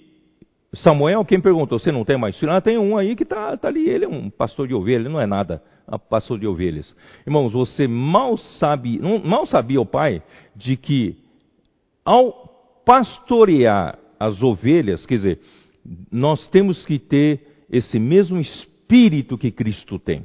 [0.75, 2.51] Samuel, quem perguntou, você não tem mais filho?
[2.51, 5.13] Ah, tem um aí que está tá ali, ele é um pastor de ovelhas, ele
[5.13, 6.95] não é nada, um pastor de ovelhas.
[7.25, 10.21] Irmãos, você mal sabe, mal sabia o pai
[10.55, 11.17] de que
[12.05, 12.52] ao
[12.85, 15.39] pastorear as ovelhas, quer dizer,
[16.11, 20.23] nós temos que ter esse mesmo espírito que Cristo tem.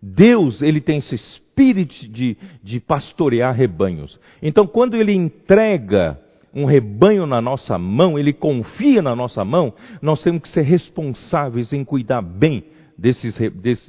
[0.00, 4.18] Deus, ele tem esse espírito de, de pastorear rebanhos.
[4.42, 6.18] Então, quando ele entrega
[6.54, 11.72] um rebanho na nossa mão, ele confia na nossa mão, nós temos que ser responsáveis
[11.72, 12.64] em cuidar bem
[12.96, 13.36] desses,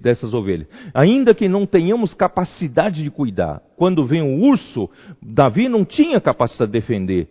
[0.01, 0.67] dessas ovelhas.
[0.93, 3.61] Ainda que não tenhamos capacidade de cuidar.
[3.77, 4.89] Quando vem o urso,
[5.21, 7.29] Davi não tinha capacidade de defender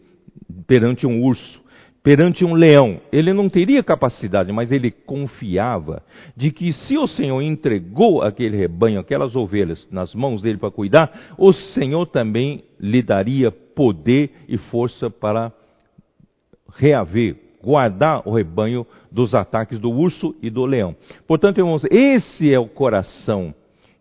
[0.66, 1.62] perante um urso,
[2.02, 3.00] perante um leão.
[3.10, 6.02] Ele não teria capacidade, mas ele confiava
[6.36, 11.34] de que se o Senhor entregou aquele rebanho, aquelas ovelhas nas mãos dele para cuidar,
[11.38, 15.52] o Senhor também lhe daria poder e força para
[16.76, 20.94] reaver, guardar o rebanho dos ataques do urso e do leão.
[21.26, 23.54] Portanto, irmãos, esse é o coração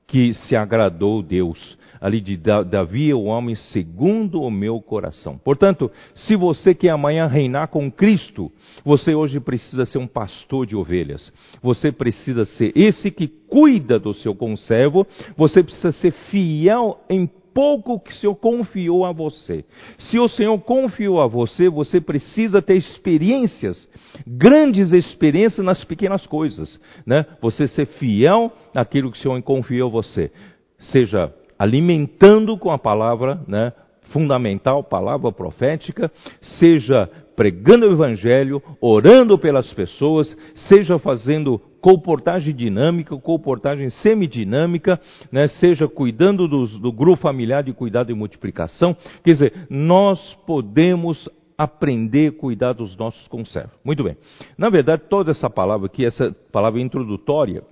[0.06, 5.38] que se agradou Deus ali de Davi é o homem segundo o meu coração.
[5.38, 8.52] Portanto, se você quer amanhã reinar com Cristo,
[8.84, 11.32] você hoje precisa ser um pastor de ovelhas.
[11.62, 17.98] Você precisa ser esse que cuida do seu conservo, você precisa ser fiel em pouco
[17.98, 19.64] que o Senhor confiou a você.
[19.98, 23.88] Se o Senhor confiou a você, você precisa ter experiências,
[24.28, 27.26] grandes experiências nas pequenas coisas, né?
[27.42, 30.32] Você ser fiel naquilo que o Senhor confiou a você.
[30.80, 33.74] Seja alimentando com a palavra, né?
[34.12, 36.12] Fundamental, palavra profética,
[36.60, 40.36] seja pregando o evangelho, orando pelas pessoas,
[40.68, 45.00] seja fazendo comportagem dinâmica, comportagem semidinâmica,
[45.32, 48.96] né, seja cuidando do, grupo familiar de cuidado e multiplicação.
[49.24, 53.74] Quer dizer, nós podemos aprender a cuidar dos nossos conservos.
[53.84, 54.16] Muito bem.
[54.58, 57.64] Na verdade, toda essa palavra aqui, essa palavra introdutória,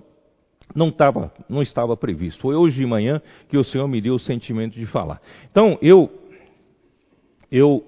[0.74, 2.40] não, tava, não estava previsto.
[2.40, 5.20] Foi hoje de manhã que o Senhor me deu o sentimento de falar.
[5.50, 6.10] Então, eu,
[7.50, 7.84] eu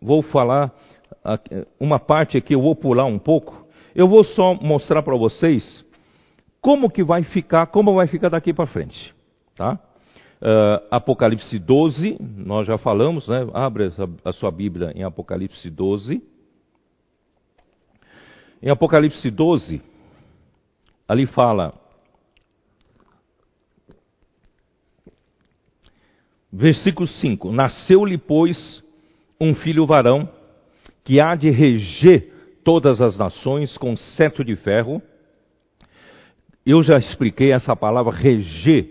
[0.00, 0.74] vou falar
[1.80, 3.66] uma parte aqui, eu vou pular um pouco.
[3.94, 5.84] Eu vou só mostrar para vocês
[6.60, 9.14] como que vai ficar, como vai ficar daqui para frente,
[9.56, 9.78] tá?
[10.42, 13.46] Uh, Apocalipse 12, nós já falamos, né?
[13.54, 13.90] Abre
[14.24, 16.22] a sua Bíblia em Apocalipse 12.
[18.62, 19.80] Em Apocalipse 12,
[21.08, 21.72] ali fala,
[26.54, 28.82] versículo 5: Nasceu-lhe, pois,
[29.40, 30.28] um filho varão
[31.02, 32.32] que há de reger
[32.62, 35.02] todas as nações com cetro de ferro.
[36.64, 38.88] Eu já expliquei essa palavra reger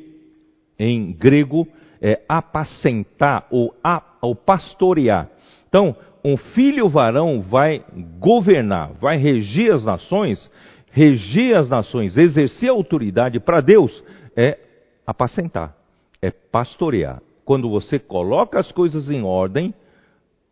[0.78, 1.68] em grego
[2.02, 5.30] é apacentar ou, a, ou pastorear.
[5.70, 7.84] Então, um filho varão vai
[8.20, 10.52] governar, vai reger as nações,
[10.92, 14.04] reger as nações, exercer autoridade para Deus
[14.36, 14.60] é
[15.08, 15.76] apacentar,
[16.22, 17.22] é pastorear.
[17.46, 19.74] Quando você coloca as coisas em ordem,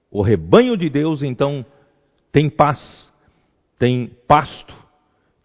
[0.10, 1.66] o rebanho de Deus então
[2.32, 3.12] tem paz,
[3.80, 4.74] tem pasto,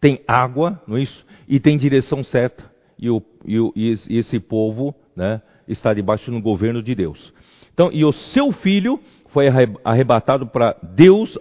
[0.01, 1.25] tem água, não é isso?
[1.49, 2.65] E tem direção certa.
[2.99, 7.33] E, o, e, o, e esse povo né, está debaixo do governo de Deus.
[7.73, 8.99] Então, e o seu filho
[9.29, 9.47] foi
[9.85, 11.39] arrebatado para Deus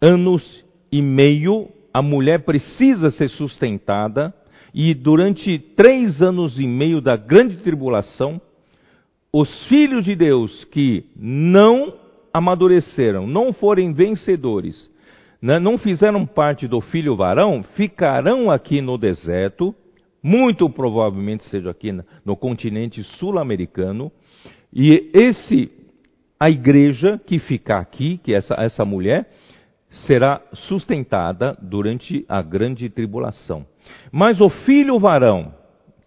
[0.00, 4.32] anos e meio, a mulher precisa ser sustentada
[4.74, 8.40] e durante três anos e meio da grande tribulação,
[9.32, 11.94] os filhos de Deus que não
[12.32, 14.90] amadureceram, não forem vencedores,
[15.40, 19.72] né, não fizeram parte do filho varão, ficarão aqui no deserto,
[20.20, 21.92] muito provavelmente seja aqui
[22.24, 24.10] no continente sul-americano,
[24.72, 25.70] e esse,
[26.40, 29.30] a igreja que ficar aqui, que essa, essa mulher,
[29.94, 33.64] será sustentada durante a grande tribulação.
[34.10, 35.54] Mas o filho varão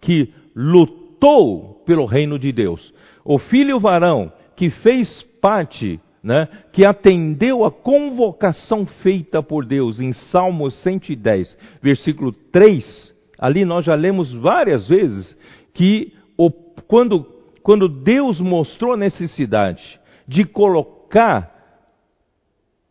[0.00, 2.92] que lutou pelo reino de Deus,
[3.24, 10.12] o filho varão que fez parte, né, que atendeu a convocação feita por Deus em
[10.12, 15.36] Salmo 110, versículo 3, ali nós já lemos várias vezes
[15.72, 17.24] que o, quando,
[17.62, 21.57] quando Deus mostrou a necessidade de colocar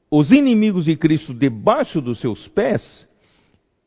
[0.09, 3.07] os inimigos de Cristo debaixo dos seus pés,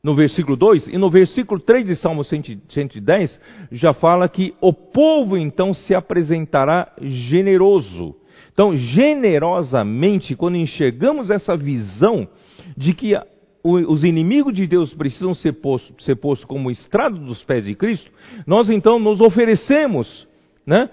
[0.03, 3.41] no versículo 2, e no versículo 3 de Salmo 110,
[3.73, 8.15] já fala que o povo então se apresentará generoso.
[8.53, 12.29] Então, generosamente, quando enxergamos essa visão
[12.77, 13.15] de que
[13.63, 18.11] os inimigos de Deus precisam ser postos ser posto como estrado dos pés de Cristo,
[18.47, 20.27] nós então nos oferecemos
[20.67, 20.89] né,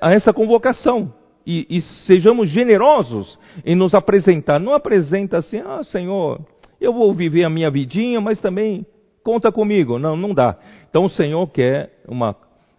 [0.00, 1.12] a essa convocação.
[1.46, 4.60] E, e sejamos generosos em nos apresentar.
[4.60, 6.40] Não apresenta assim, ah, Senhor,
[6.80, 8.86] eu vou viver a minha vidinha, mas também
[9.22, 9.98] conta comigo.
[9.98, 10.56] Não, não dá.
[10.88, 12.36] Então o Senhor quer uma,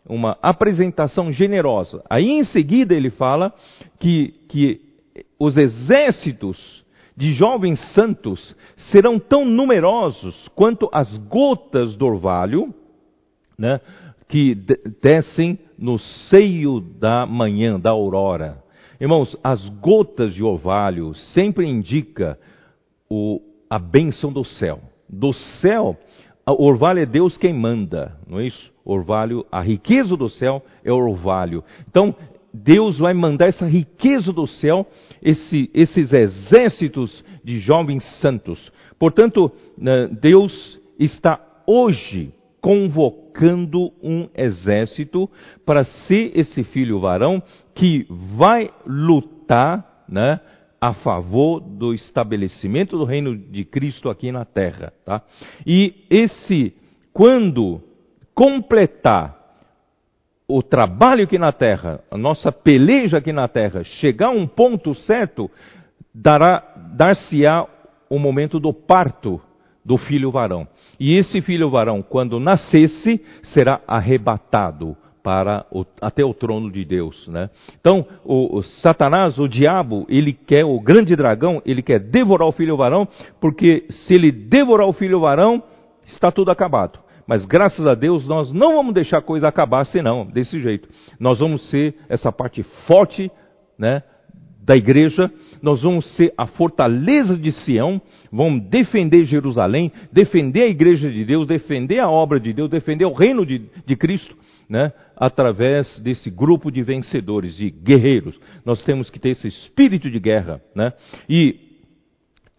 [0.07, 2.03] uma apresentação generosa.
[2.09, 3.53] Aí em seguida ele fala
[3.99, 4.81] que, que
[5.39, 6.83] os exércitos
[7.15, 8.55] de jovens santos
[8.91, 12.73] serão tão numerosos quanto as gotas do orvalho,
[13.57, 13.79] né,
[14.33, 14.55] que
[14.99, 18.63] descem no seio da manhã, da aurora.
[18.99, 22.39] Irmãos, as gotas de orvalho sempre indica
[23.07, 24.79] o, a bênção do céu.
[25.07, 25.95] Do céu,
[26.47, 28.73] o orvalho é Deus quem manda, não é isso?
[28.83, 31.63] Orvalho, a riqueza do céu é o orvalho.
[31.87, 32.15] Então,
[32.51, 34.87] Deus vai mandar essa riqueza do céu,
[35.21, 38.71] esse, esses exércitos de jovens santos.
[38.97, 43.22] Portanto, né, Deus está hoje convocando
[44.01, 45.29] um exército
[45.65, 47.41] para ser esse filho varão
[47.75, 50.39] que vai lutar, né,
[50.79, 54.91] a favor do estabelecimento do reino de Cristo aqui na terra.
[55.05, 55.21] Tá?
[55.65, 56.73] E esse,
[57.13, 57.81] quando
[58.35, 59.39] completar
[60.47, 64.93] o trabalho aqui na terra, a nossa peleja aqui na terra, chegar a um ponto
[64.93, 65.49] certo,
[66.13, 67.65] dar-se-á
[68.09, 69.41] o momento do parto
[69.85, 70.67] do filho varão.
[70.99, 77.27] E esse filho varão, quando nascesse, será arrebatado para o, até o trono de Deus,
[77.29, 77.49] né?
[77.79, 82.51] Então, o, o, Satanás, o diabo, ele quer o grande dragão, ele quer devorar o
[82.51, 83.07] filho varão,
[83.39, 85.63] porque se ele devorar o filho varão,
[86.05, 86.99] está tudo acabado.
[87.25, 90.89] Mas graças a Deus nós não vamos deixar a coisa acabar senão, desse jeito.
[91.17, 93.31] Nós vamos ser essa parte forte,
[93.79, 94.03] né,
[94.61, 95.31] da igreja,
[95.63, 101.47] nós vamos ser a fortaleza de Sião, vamos defender Jerusalém, defender a igreja de Deus,
[101.47, 104.35] defender a obra de Deus, defender o reino de, de Cristo,
[104.67, 104.91] né?
[105.15, 108.37] através desse grupo de vencedores, de guerreiros.
[108.65, 110.61] Nós temos que ter esse espírito de guerra.
[110.75, 110.91] Né?
[111.29, 111.55] E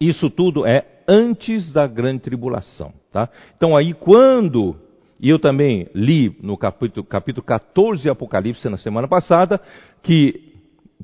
[0.01, 2.91] isso tudo é antes da grande tribulação.
[3.11, 3.29] Tá?
[3.55, 4.75] Então aí quando,
[5.19, 9.61] e eu também li no capítulo, capítulo 14 de Apocalipse na semana passada,
[10.01, 10.54] que,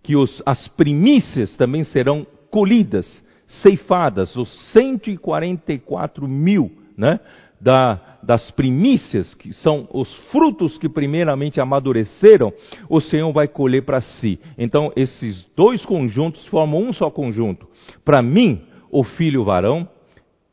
[0.04, 3.24] que os, as primícias também serão colhidas,
[3.62, 7.20] ceifadas, os 144 mil, né?
[7.62, 12.52] da, das primícias, que são os frutos que primeiramente amadureceram,
[12.90, 14.40] o Senhor vai colher para si.
[14.58, 17.68] Então, esses dois conjuntos formam um só conjunto.
[18.04, 19.88] Para mim, o filho varão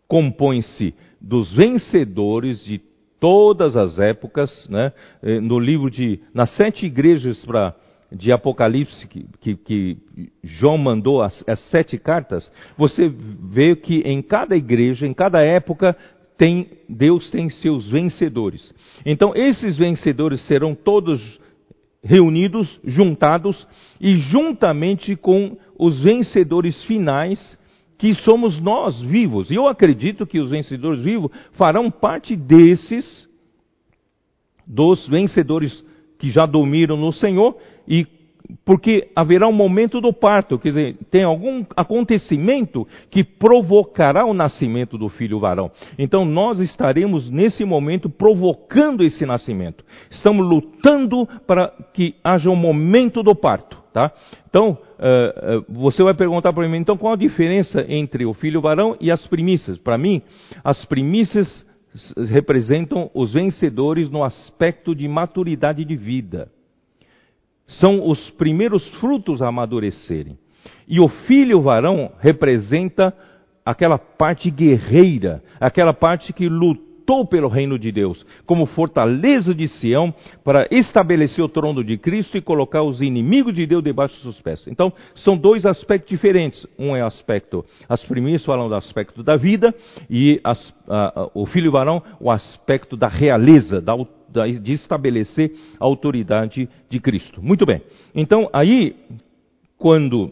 [0.07, 2.81] compõe-se dos vencedores de
[3.19, 4.93] todas as épocas, né?
[5.23, 7.75] Eh, no livro de, nas sete igrejas para
[8.11, 9.99] de Apocalipse que, que, que,
[10.43, 15.97] João mandou as, as, sete cartas, você vê que em cada igreja, em cada época,
[16.37, 18.73] tem, Deus tem seus vencedores.
[19.05, 21.21] Então, esses vencedores serão todos
[22.03, 23.67] reunidos, juntados,
[24.01, 27.59] e juntamente com os vencedores finais,
[27.99, 29.51] que somos nós vivos.
[29.51, 33.29] E eu acredito que os vencedores vivos farão parte desses,
[34.65, 35.85] dos vencedores
[36.19, 37.57] que já dormiram no Senhor,
[37.87, 38.07] e
[38.65, 44.97] porque haverá um momento do parto, quer dizer, tem algum acontecimento que provocará o nascimento
[44.97, 45.71] do filho varão.
[45.99, 49.85] Então nós estaremos nesse momento provocando esse nascimento.
[50.11, 54.11] Estamos lutando para que haja um momento do parto, tá?
[54.49, 58.63] Então, uh, uh, você vai perguntar para mim, então qual a diferença entre o filho
[58.63, 59.79] varão e as primícias?
[59.79, 60.23] Para mim,
[60.65, 61.68] as primícias
[62.29, 66.51] representam os vencedores no aspecto de maturidade de vida
[67.69, 70.39] são os primeiros frutos a amadurecerem.
[70.89, 73.15] E o filho varão representa
[73.65, 76.88] aquela parte guerreira, aquela parte que lutou
[77.27, 80.13] pelo reino de Deus, como fortaleza de Sião,
[80.45, 84.41] para estabelecer o trono de Cristo e colocar os inimigos de Deus debaixo dos seus
[84.41, 84.67] pés.
[84.69, 86.67] Então, são dois aspectos diferentes.
[86.79, 89.75] Um é aspecto, as primeiras falam do aspecto da vida,
[90.11, 90.75] e as,
[91.35, 97.43] o filho varão, o aspecto da realeza, da autoridade de estabelecer a autoridade de Cristo.
[97.43, 97.81] Muito bem.
[98.15, 98.95] Então, aí,
[99.79, 100.31] quando,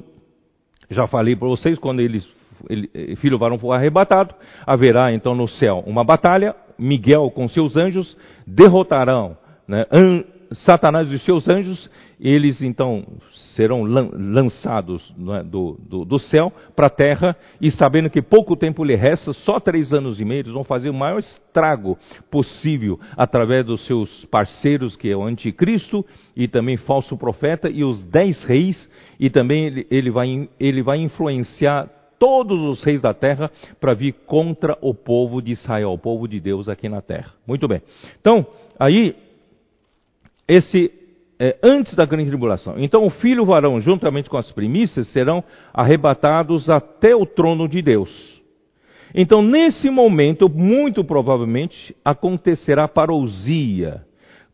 [0.91, 2.29] já falei para vocês, quando eles,
[2.69, 4.35] ele, filho varão for arrebatado,
[4.67, 8.17] haverá então no céu uma batalha, Miguel com seus anjos
[8.47, 9.85] derrotarão né,
[10.53, 13.05] Satanás e seus anjos, eles então
[13.55, 18.85] serão lançados é, do, do, do, céu para a terra, e sabendo que pouco tempo
[18.85, 21.99] lhe resta, só três anos e meio, eles vão fazer o maior estrago
[22.31, 26.05] possível através dos seus parceiros, que é o anticristo
[26.35, 30.99] e também falso profeta, e os dez reis, e também ele, ele, vai, ele vai
[30.99, 33.51] influenciar todos os reis da terra
[33.81, 37.33] para vir contra o povo de Israel, o povo de Deus aqui na terra.
[37.47, 37.83] Muito bem.
[38.21, 38.47] Então,
[38.79, 39.15] aí
[40.49, 40.93] esse
[41.39, 42.75] é, antes da grande tribulação.
[42.79, 48.37] Então o filho varão, juntamente com as primícias, serão arrebatados até o trono de Deus.
[49.15, 54.06] Então, nesse momento, muito provavelmente, acontecerá parousia.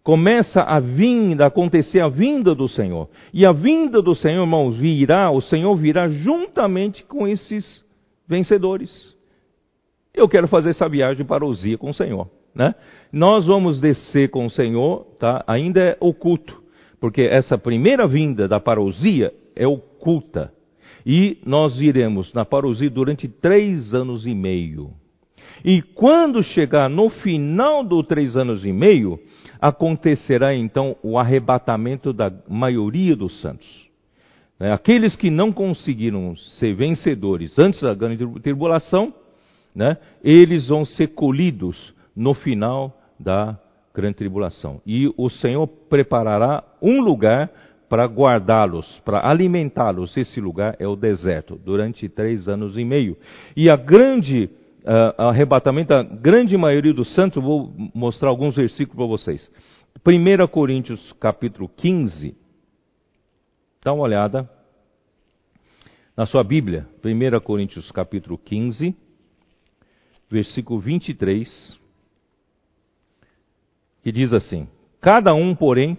[0.02, 3.08] Começa a vinda, acontecer a vinda do Senhor.
[3.32, 7.84] E a vinda do Senhor, irmãos, virá, o Senhor virá juntamente com esses
[8.26, 9.14] vencedores.
[10.12, 12.28] Eu quero fazer essa viagem para parousia com o Senhor.
[12.54, 12.74] Né?
[13.12, 15.42] Nós vamos descer com o Senhor, tá?
[15.46, 16.62] ainda é oculto,
[17.00, 20.52] porque essa primeira vinda da parousia é oculta.
[21.06, 24.90] E nós iremos na parousia durante três anos e meio.
[25.64, 29.18] E quando chegar no final dos três anos e meio,
[29.60, 33.68] acontecerá então o arrebatamento da maioria dos santos.
[34.58, 34.72] Né?
[34.72, 39.14] Aqueles que não conseguiram ser vencedores antes da grande tribulação,
[39.74, 39.96] né?
[40.22, 43.58] eles vão ser colhidos no final da
[43.94, 44.80] grande tribulação.
[44.86, 47.50] E o Senhor preparará um lugar
[47.88, 53.18] para guardá-los, para alimentá-los, esse lugar é o deserto, durante três anos e meio.
[53.54, 54.48] E a grande
[54.84, 59.50] uh, arrebatamento, a grande maioria dos santos, vou mostrar alguns versículos para vocês.
[60.06, 62.36] 1 Coríntios capítulo 15,
[63.84, 64.48] dá uma olhada
[66.16, 68.94] na sua Bíblia, 1 Coríntios capítulo 15,
[70.30, 71.78] versículo 23,
[74.02, 74.68] que diz assim:
[75.00, 75.96] Cada um, porém,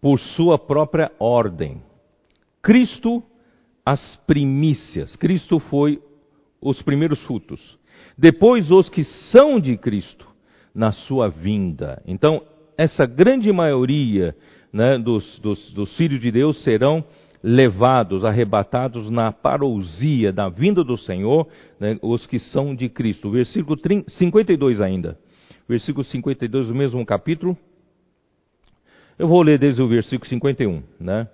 [0.00, 1.82] por sua própria ordem.
[2.62, 3.22] Cristo,
[3.84, 5.16] as primícias.
[5.16, 6.02] Cristo foi
[6.60, 7.78] os primeiros frutos.
[8.16, 10.26] Depois, os que são de Cristo,
[10.74, 12.02] na sua vinda.
[12.06, 12.42] Então,
[12.76, 14.34] essa grande maioria
[14.72, 17.04] né, dos, dos, dos filhos de Deus serão
[17.42, 21.48] levados, arrebatados na parousia da vinda do Senhor,
[21.78, 23.30] né, os que são de Cristo.
[23.30, 25.18] Versículo 30, 52 ainda.
[25.68, 27.56] Versículo 52 do mesmo capítulo.
[29.18, 31.28] Eu vou ler desde o versículo 51, né?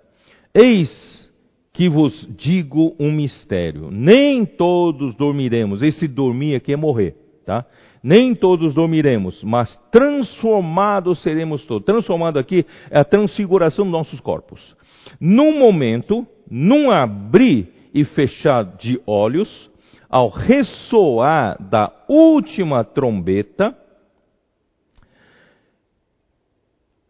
[0.55, 1.31] Eis
[1.75, 3.91] que vos digo um mistério.
[3.91, 5.83] Nem todos dormiremos.
[5.83, 7.67] Esse dormir aqui é morrer, tá?
[8.03, 11.85] Nem todos dormiremos, mas transformados seremos todos.
[11.85, 14.77] Transformado aqui é a transfiguração dos nossos corpos.
[15.21, 19.71] Num momento, num abrir e fechar de olhos,
[20.09, 23.77] ao ressoar da última trombeta,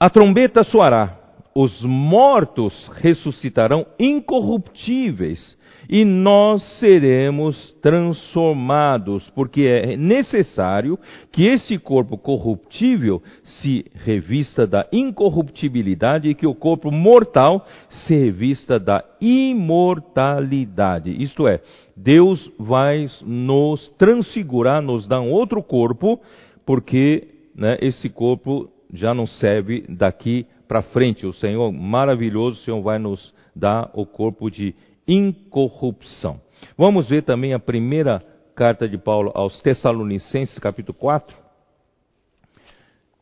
[0.04, 1.16] A trombeta soará,
[1.54, 5.56] os mortos ressuscitarão incorruptíveis
[5.88, 10.98] e nós seremos transformados, porque é necessário
[11.30, 18.78] que esse corpo corruptível se revista da incorruptibilidade e que o corpo mortal se revista
[18.78, 21.10] da imortalidade.
[21.22, 21.60] Isto é,
[21.96, 26.20] Deus vai nos transfigurar, nos dar um outro corpo,
[26.64, 31.26] porque né, esse corpo já não serve daqui para frente.
[31.26, 34.74] O Senhor maravilhoso, o Senhor vai nos dar o corpo de
[35.06, 36.40] incorrupção.
[36.76, 38.22] Vamos ver também a primeira
[38.54, 41.36] carta de Paulo aos Tessalonicenses, capítulo 4,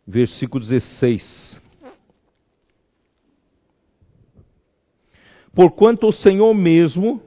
[0.06, 1.60] versículo 16.
[5.54, 7.20] Porquanto o Senhor mesmo,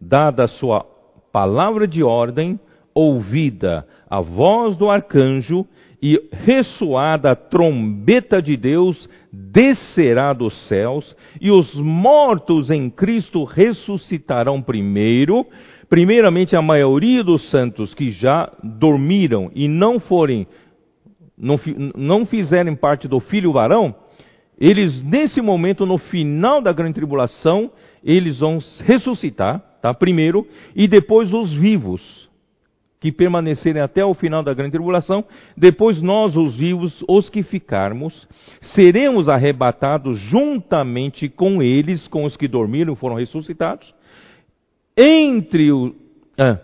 [0.00, 0.84] dada a sua
[1.32, 2.58] palavra de ordem,
[2.94, 5.66] ouvida a voz do arcanjo
[6.02, 14.62] e ressoada a trombeta de Deus, descerá dos céus, e os mortos em Cristo ressuscitarão
[14.62, 15.46] primeiro.
[15.88, 20.46] Primeiramente, a maioria dos santos que já dormiram e não forem,
[21.36, 21.60] não,
[21.96, 23.94] não fizerem parte do filho varão,
[24.58, 27.70] eles nesse momento, no final da grande tribulação,
[28.04, 29.92] eles vão ressuscitar, tá?
[29.92, 32.29] Primeiro, e depois os vivos
[33.00, 35.24] que permanecerem até o final da grande tribulação,
[35.56, 38.28] depois nós, os vivos, os que ficarmos,
[38.74, 43.94] seremos arrebatados juntamente com eles, com os que dormiram foram ressuscitados,
[44.94, 45.94] entre o.
[46.38, 46.58] Ah,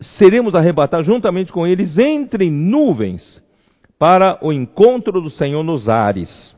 [0.00, 3.42] seremos arrebatados juntamente com eles entre nuvens,
[3.98, 6.54] para o encontro do Senhor nos ares.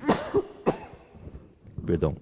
[1.84, 2.14] Perdão.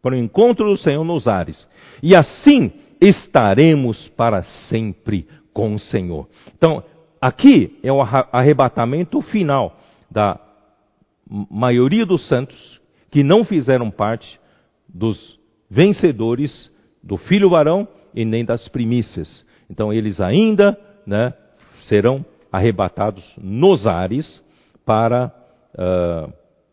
[0.00, 1.68] Para o encontro do Senhor nos ares.
[2.02, 6.28] E assim estaremos para sempre com o Senhor.
[6.56, 6.82] Então,
[7.20, 9.76] aqui é o arrebatamento final
[10.10, 10.38] da
[11.50, 12.80] maioria dos santos
[13.10, 14.38] que não fizeram parte
[14.88, 15.38] dos
[15.70, 16.70] vencedores
[17.02, 19.44] do filho varão e nem das primícias.
[19.68, 21.32] Então, eles ainda né,
[21.82, 24.42] serão arrebatados nos ares
[24.84, 25.32] para,
[25.74, 26.32] uh,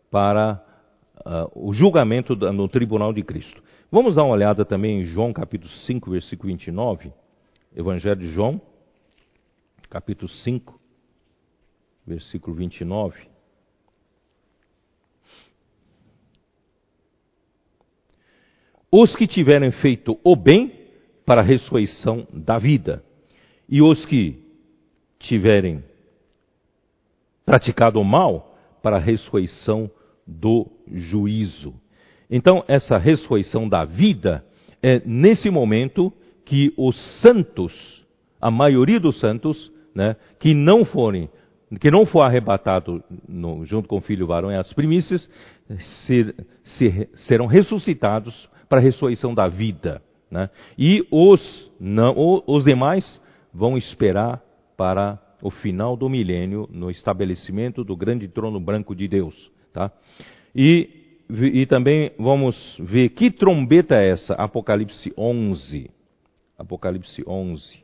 [0.09, 0.61] para
[1.25, 3.61] uh, o julgamento no tribunal de Cristo.
[3.89, 7.13] Vamos dar uma olhada também em João capítulo 5, versículo 29.
[7.73, 8.61] Evangelho de João,
[9.89, 10.77] capítulo 5,
[12.05, 13.29] versículo 29.
[18.91, 20.89] Os que tiverem feito o bem
[21.25, 23.01] para a ressurreição da vida,
[23.69, 24.43] e os que
[25.17, 25.81] tiverem
[27.45, 29.89] praticado o mal para a ressurreição
[30.25, 31.73] do juízo.
[32.29, 34.43] Então, essa ressurreição da vida
[34.81, 36.11] é nesse momento
[36.45, 37.73] que os santos,
[38.39, 41.29] a maioria dos santos, né, que não forem,
[41.79, 45.29] que não for arrebatado no, junto com o filho varão e as primícias,
[46.05, 50.01] ser, ser, serão ressuscitados para a ressurreição da vida.
[50.29, 50.49] Né?
[50.77, 53.21] E os, não, os demais
[53.53, 54.41] vão esperar
[54.77, 59.51] para o final do milênio no estabelecimento do grande trono branco de Deus.
[59.73, 59.91] Tá?
[60.55, 60.96] E
[61.29, 65.91] e também vamos ver que trombeta é essa, Apocalipse 11.
[66.57, 67.83] Apocalipse 11.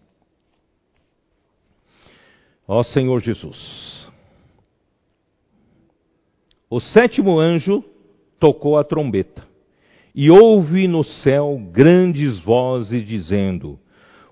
[2.65, 4.07] Ó Senhor Jesus,
[6.69, 7.83] o sétimo anjo
[8.39, 9.45] tocou a trombeta.
[10.15, 13.79] E houve no céu grandes vozes dizendo: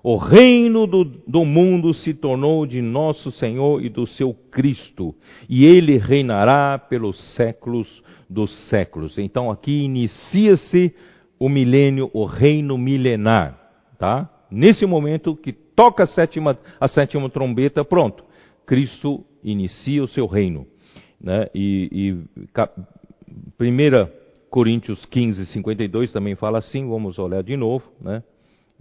[0.02, 5.14] O reino do, do, mundo se tornou de nosso Senhor e do seu Cristo,
[5.48, 9.16] e ele reinará pelos séculos dos séculos.
[9.16, 10.92] Então aqui inicia-se
[11.38, 13.58] o milênio, o reino milenar,
[13.96, 14.28] tá?
[14.50, 18.24] Nesse momento que toca a sétima, a sétima trombeta, pronto,
[18.66, 20.66] Cristo inicia o seu reino.
[21.20, 21.46] Né?
[21.54, 24.10] E, e 1
[24.50, 27.84] Coríntios 15, 52 também fala assim, vamos olhar de novo.
[28.00, 28.22] Né?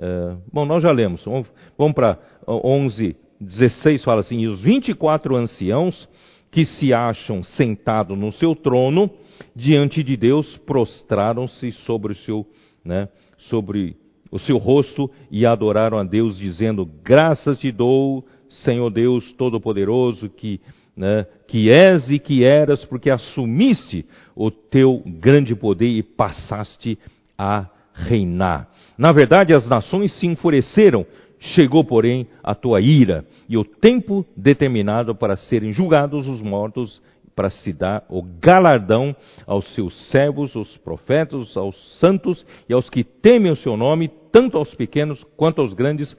[0.03, 1.47] É, bom, nós já lemos, vamos,
[1.77, 6.09] vamos para 11, 16 fala assim, e os 24 anciãos
[6.49, 9.11] que se acham sentados no seu trono,
[9.55, 12.47] diante de Deus, prostraram-se sobre o seu,
[12.83, 13.95] né, sobre
[14.31, 20.59] o seu rosto e adoraram a Deus, dizendo: Graças te dou, Senhor Deus Todo-Poderoso, que,
[20.97, 24.03] né, que és e que eras, porque assumiste
[24.35, 26.97] o teu grande poder e passaste
[27.37, 27.69] a
[28.07, 28.67] reinar.
[28.97, 31.05] Na verdade, as nações se enfureceram,
[31.39, 37.01] chegou, porém, a tua ira, e o tempo determinado para serem julgados os mortos
[37.35, 39.15] para se dar o galardão
[39.47, 44.57] aos seus servos, os profetas, aos santos e aos que temem o seu nome, tanto
[44.57, 46.15] aos pequenos quanto aos grandes,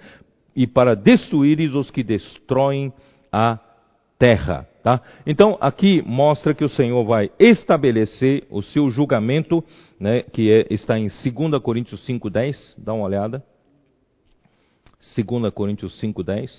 [0.55, 2.93] e para destruíres os que destroem
[3.31, 3.59] a
[4.19, 4.67] terra.
[4.83, 5.01] Tá?
[5.25, 9.63] Então, aqui mostra que o Senhor vai estabelecer o seu julgamento,
[9.99, 12.75] né, que é, está em 2 Coríntios 5,10.
[12.77, 13.45] Dá uma olhada.
[15.17, 16.51] 2 Coríntios 5,10.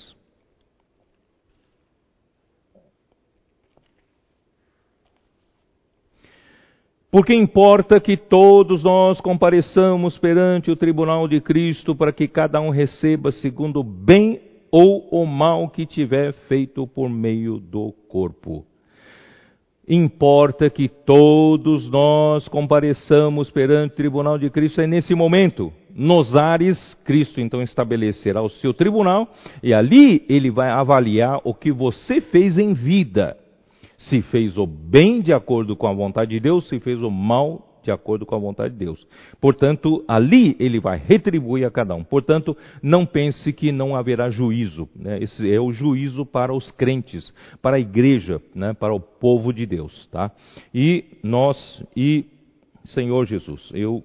[7.12, 12.70] Porque importa que todos nós compareçamos perante o tribunal de Cristo para que cada um
[12.70, 18.66] receba segundo bem ou o mal que tiver feito por meio do corpo.
[19.88, 25.72] Importa que todos nós compareçamos perante o tribunal de Cristo é nesse momento.
[25.94, 29.28] Nos ares, Cristo então estabelecerá o seu tribunal
[29.62, 33.38] e ali ele vai avaliar o que você fez em vida
[34.10, 37.73] se fez o bem de acordo com a vontade de Deus, se fez o mal
[37.84, 39.06] de acordo com a vontade de Deus.
[39.40, 42.04] Portanto, ali ele vai retribuir a cada um.
[42.04, 44.88] Portanto, não pense que não haverá juízo.
[44.96, 45.20] Né?
[45.22, 48.74] Esse é o juízo para os crentes, para a igreja, né?
[48.74, 50.08] para o povo de Deus.
[50.12, 50.32] Tá?
[50.74, 52.26] E nós, e
[52.86, 54.04] Senhor Jesus, eu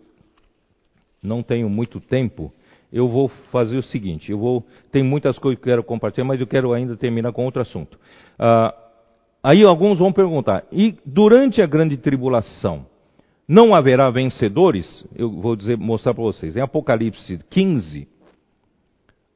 [1.23, 2.53] não tenho muito tempo.
[2.93, 6.41] Eu vou fazer o seguinte, eu vou, tem muitas coisas que eu quero compartilhar, mas
[6.41, 7.99] eu quero ainda terminar com outro assunto.
[8.41, 8.89] Uh,
[9.43, 12.87] Aí alguns vão perguntar: e durante a grande tribulação
[13.49, 15.07] não haverá vencedores?
[15.15, 16.55] Eu vou dizer, mostrar para vocês.
[16.55, 18.07] Em Apocalipse 15,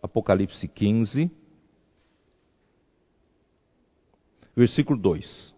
[0.02, 1.30] Apocalipse 15,
[4.54, 5.51] versículo 2.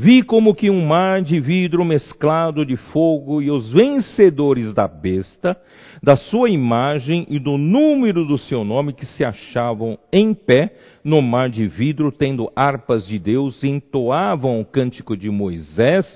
[0.00, 5.60] Vi como que um mar de vidro mesclado de fogo e os vencedores da besta,
[6.00, 10.72] da sua imagem e do número do seu nome que se achavam em pé
[11.02, 16.06] no mar de vidro, tendo harpas de Deus, entoavam o cântico de Moisés,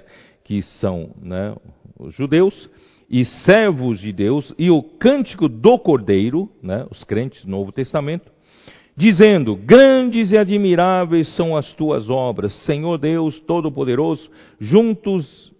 [0.44, 1.52] que são né,
[1.98, 2.70] os judeus,
[3.10, 8.30] e servos de Deus, e o cântico do Cordeiro, né, os crentes do Novo Testamento,
[8.96, 14.30] dizendo: Grandes e admiráveis são as tuas obras, Senhor Deus Todo-Poderoso,
[14.60, 15.52] juntos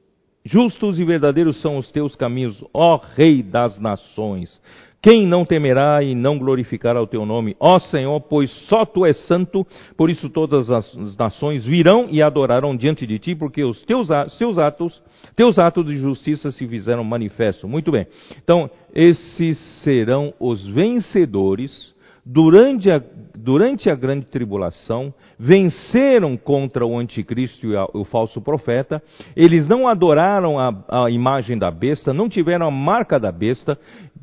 [0.45, 4.61] Justos e verdadeiros são os teus caminhos, ó Rei das nações.
[5.01, 7.57] Quem não temerá e não glorificará o teu nome?
[7.59, 9.67] Ó Senhor, pois só tu és santo,
[9.97, 14.59] por isso todas as nações virão e adorarão diante de ti, porque os teus seus
[14.59, 15.01] atos,
[15.35, 17.69] teus atos de justiça se fizeram manifestos.
[17.69, 18.07] Muito bem.
[18.43, 21.92] Então, esses serão os vencedores
[22.25, 23.03] durante a,
[23.35, 29.03] durante a grande tribulação, venceram contra o anticristo e a, o falso profeta,
[29.35, 33.79] eles não adoraram a, a imagem da besta, não tiveram a marca da besta,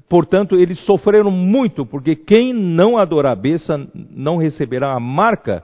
[0.08, 5.64] portanto, eles sofreram muito, porque quem não adorar a besta não receberá a marca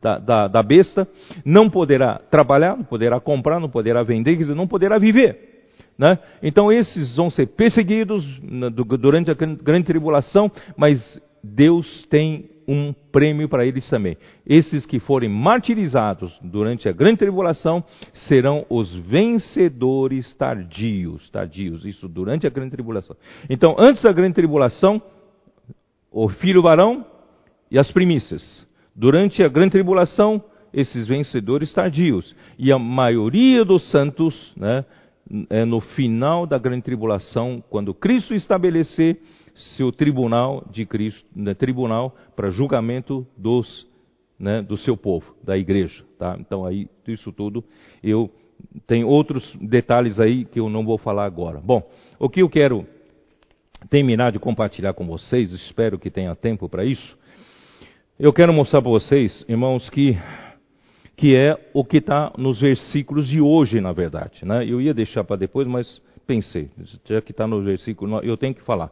[0.00, 1.06] da, da, da, besta,
[1.44, 5.50] não poderá trabalhar, não poderá comprar, não poderá vender, quer dizer, não poderá viver.
[5.96, 6.18] Né?
[6.42, 8.24] Então esses vão ser perseguidos
[8.98, 14.16] durante a grande tribulação, mas Deus tem um prêmio para eles também.
[14.46, 22.46] Esses que forem martirizados durante a grande tribulação serão os vencedores tardios, tardios, isso durante
[22.46, 23.16] a grande tribulação.
[23.50, 25.02] Então, antes da grande tribulação,
[26.10, 27.04] o filho varão
[27.70, 28.66] e as primícias.
[28.94, 32.34] Durante a grande tribulação, esses vencedores tardios.
[32.58, 34.84] E a maioria dos santos, né,
[35.48, 39.18] é no final da grande tribulação, quando Cristo estabelecer
[39.54, 43.86] seu tribunal de Cristo, né, tribunal para julgamento dos
[44.42, 46.02] né, do seu povo, da igreja.
[46.18, 46.36] Tá?
[46.40, 47.64] Então, aí, isso tudo,
[48.02, 48.28] eu
[48.88, 51.60] tenho outros detalhes aí que eu não vou falar agora.
[51.60, 51.88] Bom,
[52.18, 52.84] o que eu quero
[53.88, 57.16] terminar de compartilhar com vocês, espero que tenha tempo para isso.
[58.18, 60.18] Eu quero mostrar para vocês, irmãos, que,
[61.16, 64.44] que é o que está nos versículos de hoje, na verdade.
[64.44, 64.66] Né?
[64.66, 66.68] Eu ia deixar para depois, mas pensei,
[67.04, 68.90] já que está no versículo, eu tenho que falar.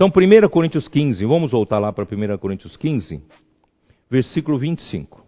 [0.00, 3.20] Então, 1 Coríntios 15, vamos voltar lá para 1 Coríntios 15,
[4.10, 5.22] versículo 25.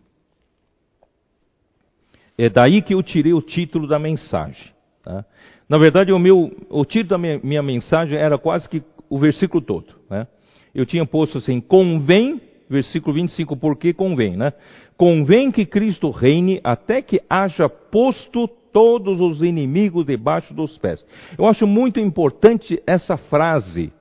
[2.38, 4.72] É daí que eu tirei o título da mensagem.
[5.02, 5.26] Tá?
[5.68, 9.62] Na verdade, o, meu, o título da minha, minha, mensagem era quase que o versículo
[9.62, 9.94] todo.
[10.08, 10.26] Né?
[10.74, 14.54] Eu tinha posto assim: convém, versículo 25, porque convém, né?
[14.96, 21.04] Convém que Cristo reine até que haja posto todos os inimigos debaixo dos pés.
[21.36, 23.92] Eu acho muito importante essa frase,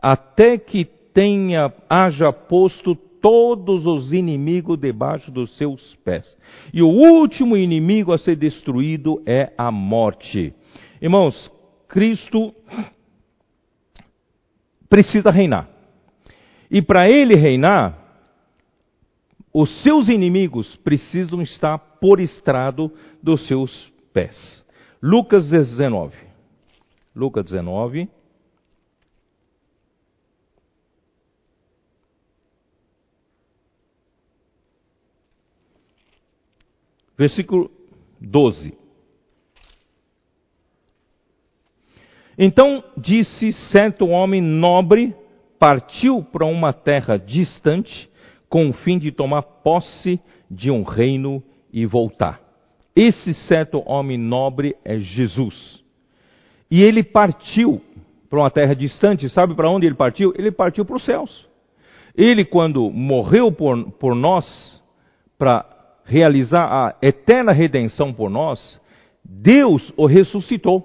[0.00, 6.36] até que tenha, haja posto todos os inimigos debaixo dos seus pés.
[6.72, 10.54] E o último inimigo a ser destruído é a morte.
[11.00, 11.52] Irmãos,
[11.88, 12.54] Cristo
[14.88, 15.68] precisa reinar.
[16.70, 17.98] E para ele reinar,
[19.52, 22.92] os seus inimigos precisam estar por estrado
[23.22, 24.64] dos seus pés.
[25.02, 26.14] Lucas 19.
[27.14, 28.08] Lucas 19.
[37.18, 37.68] Versículo
[38.20, 38.72] 12.
[42.38, 45.12] Então disse certo homem nobre,
[45.58, 48.08] partiu para uma terra distante,
[48.48, 51.42] com o fim de tomar posse de um reino
[51.72, 52.40] e voltar.
[52.94, 55.82] Esse certo homem nobre é Jesus.
[56.70, 57.82] E ele partiu
[58.30, 60.32] para uma terra distante, sabe para onde ele partiu?
[60.36, 61.48] Ele partiu para os céus.
[62.16, 64.82] Ele, quando morreu por, por nós,
[65.38, 65.64] para
[66.08, 68.80] realizar a eterna redenção por nós,
[69.22, 70.82] Deus o ressuscitou.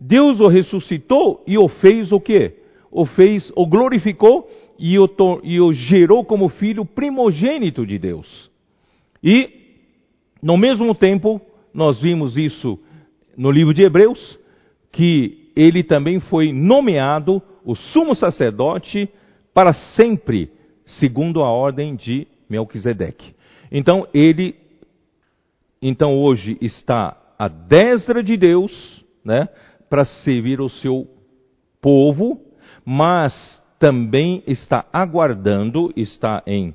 [0.00, 2.56] Deus o ressuscitou e o fez o quê?
[2.90, 4.48] O fez, o glorificou
[4.78, 5.08] e o,
[5.42, 8.50] e o gerou como filho primogênito de Deus.
[9.22, 9.50] E,
[10.42, 11.40] no mesmo tempo,
[11.74, 12.78] nós vimos isso
[13.36, 14.38] no livro de Hebreus,
[14.92, 19.08] que ele também foi nomeado o sumo sacerdote
[19.52, 20.50] para sempre,
[20.86, 23.34] segundo a ordem de Melquisedeque.
[23.70, 24.54] Então ele,
[25.82, 29.48] então hoje está à destra de Deus, né,
[29.88, 31.08] para servir o seu
[31.80, 32.40] povo,
[32.84, 36.74] mas também está aguardando, está em,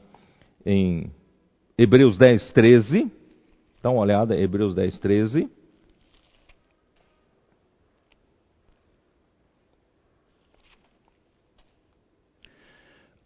[0.66, 1.12] em
[1.78, 3.12] Hebreus 10, 13.
[3.82, 5.50] Dá uma olhada, Hebreus 10, 13.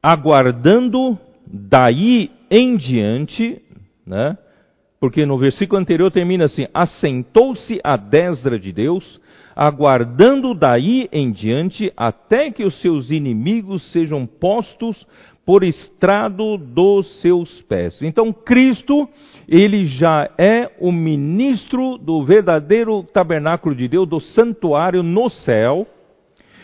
[0.04, 3.62] Aguardando daí em diante,
[4.06, 4.38] né?
[5.00, 9.20] Porque no versículo anterior termina assim: assentou-se à destra de Deus,
[9.56, 15.08] aguardando daí em diante até que os seus inimigos sejam postos
[15.46, 18.02] por estrado dos seus pés.
[18.04, 19.10] Então Cristo,
[19.48, 25.88] ele já é o ministro do verdadeiro tabernáculo de Deus, do santuário no céu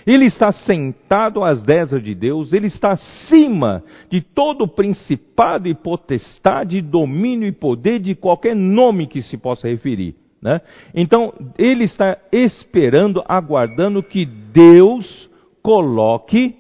[0.06, 6.82] ele está sentado às desras de Deus, ele está acima de todo principado e potestade,
[6.82, 10.16] domínio e poder de qualquer nome que se possa referir.
[10.42, 10.62] Né?
[10.94, 15.30] Então, ele está esperando, aguardando que Deus
[15.64, 16.56] coloque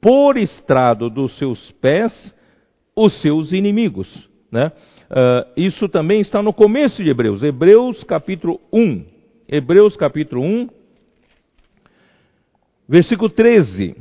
[0.00, 2.36] por estrado dos seus pés
[2.96, 4.28] os seus inimigos.
[4.50, 4.72] Né?
[5.08, 9.04] Uh, isso também está no começo de Hebreus, Hebreus capítulo 1.
[9.48, 10.68] Hebreus capítulo 1,
[12.88, 13.96] Versículo 13.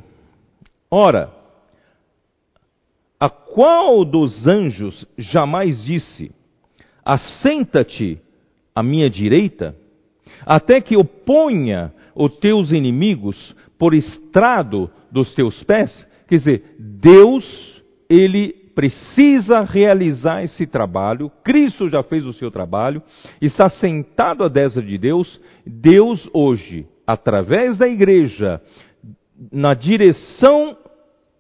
[0.90, 1.32] Ora,
[3.20, 6.32] a qual dos anjos jamais disse:
[7.06, 8.20] Assenta-te
[8.76, 9.76] à minha direita,
[10.46, 16.08] até que eu ponha os teus inimigos por estrado dos teus pés?
[16.28, 21.32] Quer dizer, Deus, ele precisa realizar esse trabalho.
[21.44, 23.04] Cristo já fez o seu trabalho,
[23.42, 25.40] está sentado à destra de Deus.
[25.66, 28.62] Deus hoje através da igreja,
[29.52, 30.78] na direção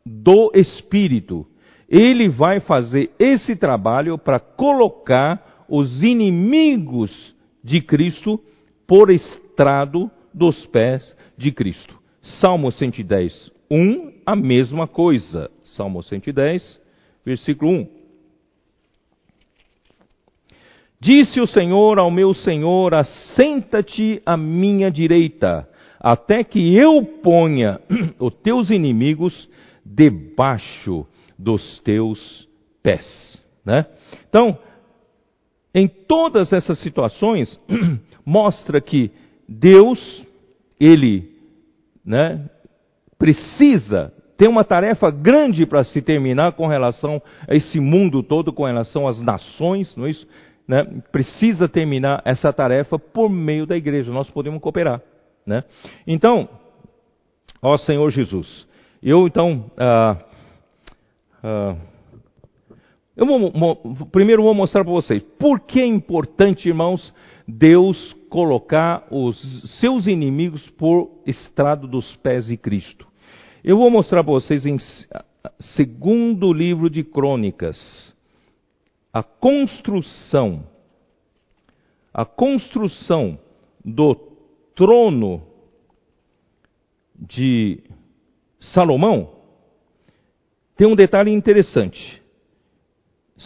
[0.05, 1.45] do Espírito,
[1.87, 8.39] ele vai fazer esse trabalho para colocar os inimigos de Cristo
[8.87, 11.99] por estrado dos pés de Cristo.
[12.21, 15.49] Salmo 110, 1, a mesma coisa.
[15.63, 16.79] Salmo 110,
[17.25, 18.00] versículo 1.
[21.01, 25.67] Disse o Senhor ao meu Senhor: Assenta-te à minha direita,
[25.99, 27.81] até que eu ponha
[28.19, 29.49] os teus inimigos
[29.83, 31.07] debaixo
[31.39, 32.47] dos teus
[32.83, 33.41] pés.
[33.65, 33.87] Né?
[34.29, 34.59] Então,
[35.73, 37.59] em todas essas situações,
[38.23, 39.09] mostra que
[39.49, 40.23] Deus,
[40.79, 41.31] Ele
[42.05, 42.47] né,
[43.17, 48.65] precisa ter uma tarefa grande para se terminar com relação a esse mundo todo, com
[48.65, 50.27] relação às nações, não é isso?
[50.71, 50.85] Né?
[51.11, 55.01] Precisa terminar essa tarefa por meio da igreja, nós podemos cooperar.
[55.45, 55.65] Né?
[56.07, 56.47] Então,
[57.61, 58.65] ó Senhor Jesus,
[59.03, 59.69] eu então.
[59.77, 60.17] Ah,
[61.43, 61.75] ah,
[63.17, 63.75] eu vou,
[64.13, 67.13] primeiro vou mostrar para vocês por que é importante, irmãos,
[67.45, 69.37] Deus colocar os
[69.81, 73.05] seus inimigos por estrado dos pés de Cristo.
[73.61, 74.77] Eu vou mostrar para vocês em
[75.59, 78.15] segundo livro de Crônicas
[79.13, 80.63] a construção,
[82.13, 83.37] a construção
[83.83, 84.15] do
[84.73, 85.41] trono
[87.15, 87.83] de
[88.59, 89.29] Salomão
[90.77, 92.21] tem um detalhe interessante.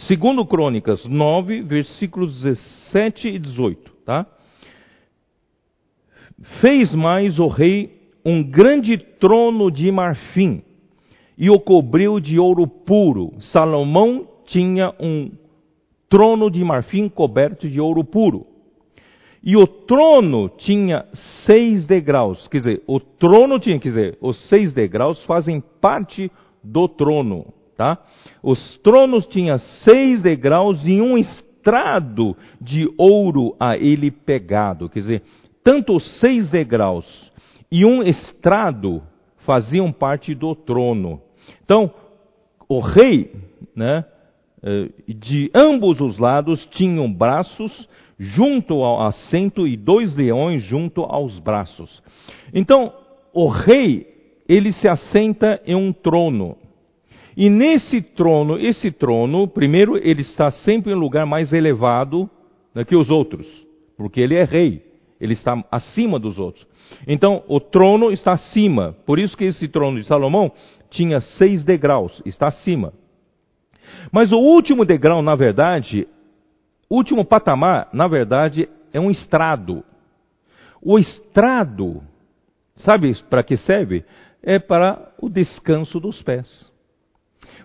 [0.06, 4.26] Segundo Crônicas 9, versículos 17 e 18, tá?
[6.60, 10.62] Fez mais o rei um grande trono de marfim
[11.36, 13.32] e o cobriu de ouro puro.
[13.40, 15.30] Salomão tinha um
[16.08, 18.46] trono de marfim coberto de ouro puro.
[19.42, 21.06] E o trono tinha
[21.44, 22.48] seis degraus.
[22.48, 26.30] Quer dizer, o trono tinha, quer dizer, os seis degraus fazem parte
[26.62, 27.98] do trono, tá?
[28.42, 34.88] Os tronos tinham seis degraus e um estrado de ouro a ele pegado.
[34.88, 35.22] Quer dizer,
[35.62, 37.06] tanto os seis degraus
[37.70, 39.02] e um estrado
[39.44, 41.20] faziam parte do trono.
[41.64, 41.92] Então,
[42.68, 43.30] o rei,
[43.74, 44.04] né,
[45.06, 47.88] de ambos os lados tinham braços
[48.18, 52.02] junto ao assento e dois leões junto aos braços.
[52.52, 52.92] Então,
[53.32, 54.06] o rei,
[54.48, 56.56] ele se assenta em um trono.
[57.36, 62.30] E nesse trono, esse trono, primeiro, ele está sempre em um lugar mais elevado
[62.74, 63.46] do que os outros,
[63.96, 64.82] porque ele é rei,
[65.20, 66.66] ele está acima dos outros.
[67.06, 68.96] Então, o trono está acima.
[69.04, 70.50] Por isso que esse trono de Salomão
[70.88, 72.94] tinha seis degraus, está acima.
[74.12, 76.06] Mas o último degrau, na verdade,
[76.88, 79.84] o último patamar, na verdade, é um estrado.
[80.80, 82.02] O estrado,
[82.76, 84.04] sabe para que serve?
[84.42, 86.70] É para o descanso dos pés.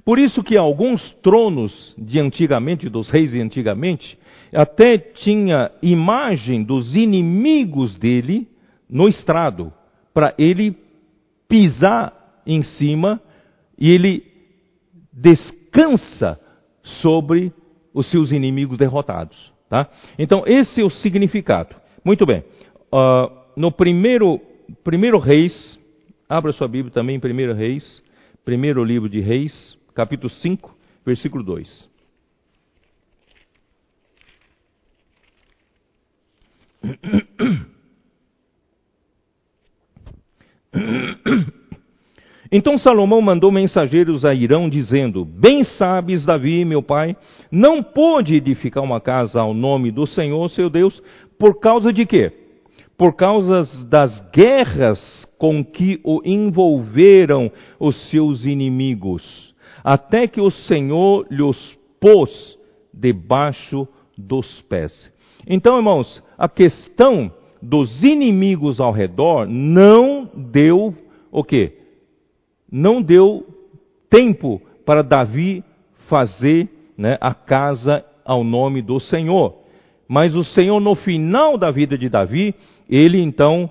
[0.04, 4.18] Por isso que alguns tronos de antigamente, dos reis de antigamente,
[4.54, 8.48] até tinha imagem dos inimigos dele
[8.90, 9.72] no estrado,
[10.14, 10.76] para ele
[11.48, 13.22] pisar em cima
[13.78, 14.24] e ele
[15.72, 16.40] descansa
[16.84, 17.54] sobre
[17.94, 19.52] os seus inimigos derrotados.
[19.70, 19.90] Tá?
[20.20, 21.76] Então, esse é o significado.
[22.04, 22.44] Muito bem.
[22.94, 24.40] Uh, no primeiro,
[24.84, 25.80] primeiro Reis,
[26.28, 28.04] abra sua Bíblia também, primeiro Reis,
[28.44, 31.90] primeiro livro de Reis, capítulo 5, versículo 2.
[42.52, 47.16] Então Salomão mandou mensageiros a Irão, dizendo: Bem sabes, Davi, meu pai,
[47.50, 51.02] não pôde edificar uma casa ao nome do Senhor, seu Deus,
[51.40, 52.30] por causa de quê?
[52.98, 57.50] Por causa das guerras com que o envolveram
[57.80, 62.60] os seus inimigos, até que o Senhor lhes pôs
[62.94, 63.88] debaixo
[64.18, 65.10] dos pés.
[65.48, 67.32] Então, irmãos, a questão
[67.62, 70.94] dos inimigos ao redor não deu
[71.32, 71.81] o quê?
[72.72, 73.46] Não deu
[74.10, 75.64] tempo para Davi
[76.08, 79.56] fazer né, a casa ao nome do Senhor.
[80.08, 82.54] Mas o Senhor, no final da vida de Davi,
[82.90, 83.70] ele então,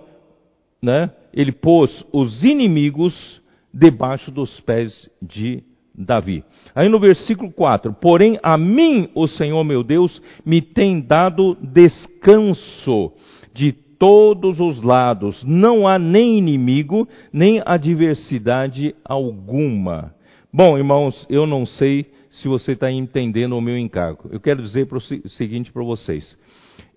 [0.82, 3.40] né, ele pôs os inimigos
[3.72, 5.62] debaixo dos pés de
[5.94, 6.42] Davi.
[6.74, 13.12] Aí no versículo 4: Porém, a mim, o Senhor meu Deus, me tem dado descanso
[13.52, 20.14] de todos os lados, não há nem inimigo, nem adversidade alguma.
[20.50, 24.30] Bom, irmãos, eu não sei se você está entendendo o meu encargo.
[24.32, 26.34] Eu quero dizer o seguinte para vocês: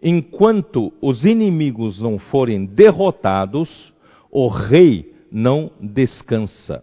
[0.01, 3.93] enquanto os inimigos não forem derrotados,
[4.31, 6.81] o rei não descansa.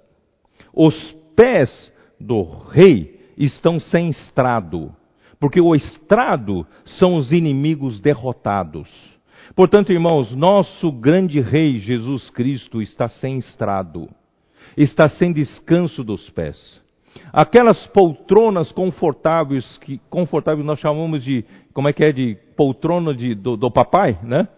[0.74, 1.90] Os pés
[2.20, 4.94] do rei estão sem estrado,
[5.40, 9.09] porque o estrado são os inimigos derrotados.
[9.60, 14.08] Portanto, irmãos, nosso grande rei Jesus Cristo está sem estrado,
[14.74, 16.80] está sem descanso dos pés.
[17.30, 21.44] Aquelas poltronas confortáveis que confortáveis nós chamamos de
[21.74, 24.48] como é que é de poltrona de, do, do papai, né?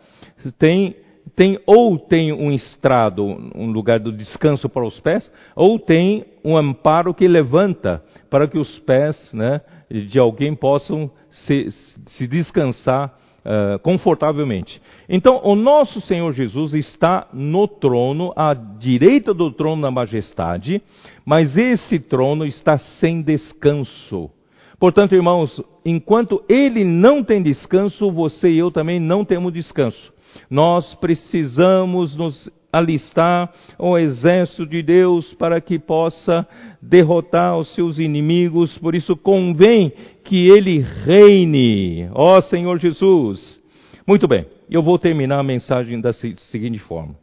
[0.57, 0.95] Tem
[1.35, 3.25] tem ou tem um estrado,
[3.57, 8.57] um lugar do descanso para os pés, ou tem um amparo que levanta para que
[8.57, 11.69] os pés, né, de alguém possam se,
[12.07, 13.13] se descansar
[13.45, 14.81] uh, confortavelmente.
[15.09, 20.83] Então, o nosso Senhor Jesus está no trono, à direita do trono da majestade,
[21.25, 24.31] mas esse trono está sem descanso.
[24.79, 30.13] Portanto, irmãos, enquanto ele não tem descanso, você e eu também não temos descanso.
[30.51, 36.49] Nós precisamos nos alistar o exército de Deus para que possa
[36.81, 39.93] derrotar os seus inimigos, por isso convém
[40.25, 42.09] que ele reine.
[42.15, 43.61] Ó Senhor Jesus.
[44.07, 47.15] Muito bem, eu vou terminar a mensagem da seguinte forma.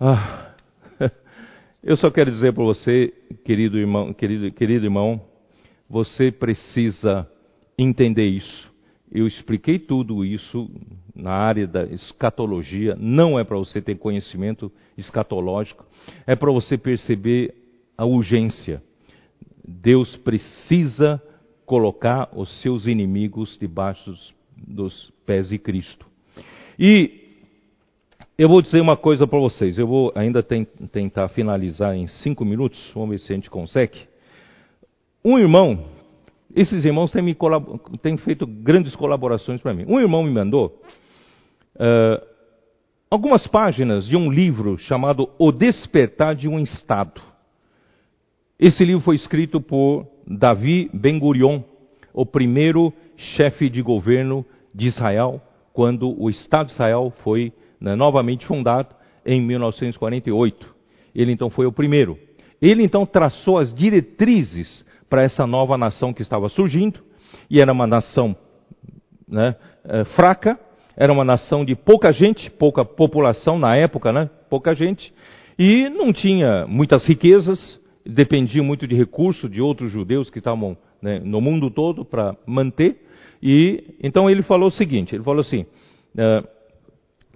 [0.00, 0.52] Ah,
[1.82, 3.12] eu só quero dizer para você,
[3.44, 5.20] querido irmão, querido, querido irmão,
[5.90, 7.28] você precisa
[7.78, 8.75] entender isso.
[9.10, 10.68] Eu expliquei tudo isso
[11.14, 12.96] na área da escatologia.
[12.98, 15.84] Não é para você ter conhecimento escatológico,
[16.26, 17.54] é para você perceber
[17.96, 18.82] a urgência.
[19.66, 21.22] Deus precisa
[21.64, 24.14] colocar os seus inimigos debaixo
[24.56, 26.06] dos, pés de Cristo.
[26.78, 27.26] E
[28.38, 29.78] eu vou dizer uma coisa para vocês.
[29.78, 32.78] Eu vou ainda tentar finalizar em cinco minutos.
[32.94, 33.98] Vamos ver se a gente consegue.
[35.24, 35.84] Um irmão,
[36.54, 37.36] esses irmãos têm, me
[38.00, 39.84] têm feito grandes colaborações para mim.
[39.88, 40.80] Um irmão me mandou
[41.76, 42.26] uh,
[43.10, 47.20] algumas páginas de um livro chamado O Despertar de um Estado.
[48.58, 51.62] Esse livro foi escrito por Davi Ben-Gurion,
[52.12, 54.44] o primeiro chefe de governo
[54.74, 55.42] de Israel,
[55.72, 58.94] quando o Estado de Israel foi né, novamente fundado
[59.24, 60.74] em 1948.
[61.14, 62.18] Ele então foi o primeiro.
[62.60, 67.00] Ele então traçou as diretrizes para essa nova nação que estava surgindo,
[67.50, 68.36] e era uma nação
[69.28, 70.58] né, é, fraca,
[70.96, 75.12] era uma nação de pouca gente, pouca população na época, né, pouca gente,
[75.58, 81.18] e não tinha muitas riquezas, dependia muito de recursos de outros judeus que estavam né,
[81.18, 83.02] no mundo todo para manter.
[83.42, 85.66] E então ele falou o seguinte: ele falou assim,
[86.16, 86.44] é,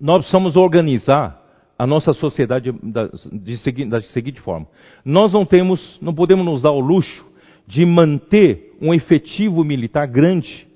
[0.01, 1.41] nós precisamos organizar
[1.79, 4.67] a nossa sociedade da, de, da seguinte forma:
[5.05, 7.30] nós não temos, não podemos nos dar o luxo
[7.71, 10.67] de manter um efetivo militar grande,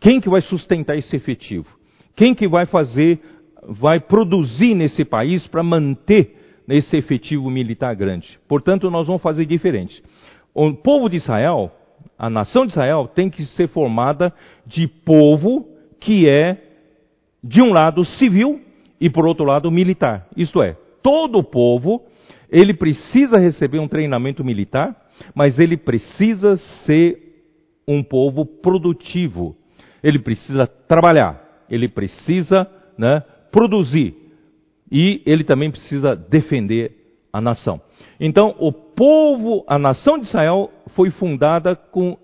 [0.00, 1.68] quem que vai sustentar esse efetivo?
[2.16, 3.20] Quem que vai fazer,
[3.68, 6.36] vai produzir nesse país para manter
[6.68, 8.36] esse efetivo militar grande?
[8.48, 10.02] Portanto, nós vamos fazer diferente.
[10.52, 11.70] O povo de Israel,
[12.18, 14.34] a nação de Israel, tem que ser formada
[14.66, 15.68] de povo
[16.00, 16.60] que é,
[17.44, 18.60] de um lado, civil
[19.00, 20.26] e, por outro lado, militar.
[20.36, 22.02] Isto é, todo o povo,
[22.50, 25.03] ele precisa receber um treinamento militar
[25.34, 27.18] mas ele precisa ser
[27.86, 29.56] um povo produtivo.
[30.02, 34.14] Ele precisa trabalhar, ele precisa né, produzir
[34.90, 36.92] e ele também precisa defender
[37.32, 37.80] a nação.
[38.20, 42.16] Então, o povo, a nação de Israel foi fundada com,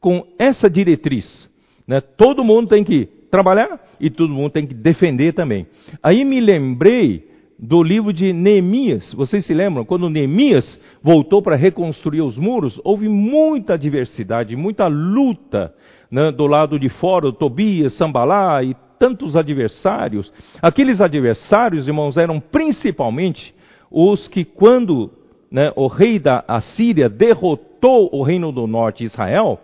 [0.00, 1.50] com essa diretriz.
[1.86, 2.00] Né?
[2.00, 5.66] Todo mundo tem que trabalhar e todo mundo tem que defender também.
[6.02, 9.12] Aí me lembrei do livro de Neemias.
[9.14, 9.84] Vocês se lembram?
[9.84, 15.72] Quando Neemias voltou para reconstruir os muros, houve muita adversidade, muita luta
[16.10, 20.32] né, do lado de fora, Tobias, Sambalá e tantos adversários.
[20.60, 23.54] Aqueles adversários, irmãos, eram principalmente
[23.90, 25.10] os que, quando
[25.50, 29.60] né, o rei da Assíria derrotou o reino do norte, Israel,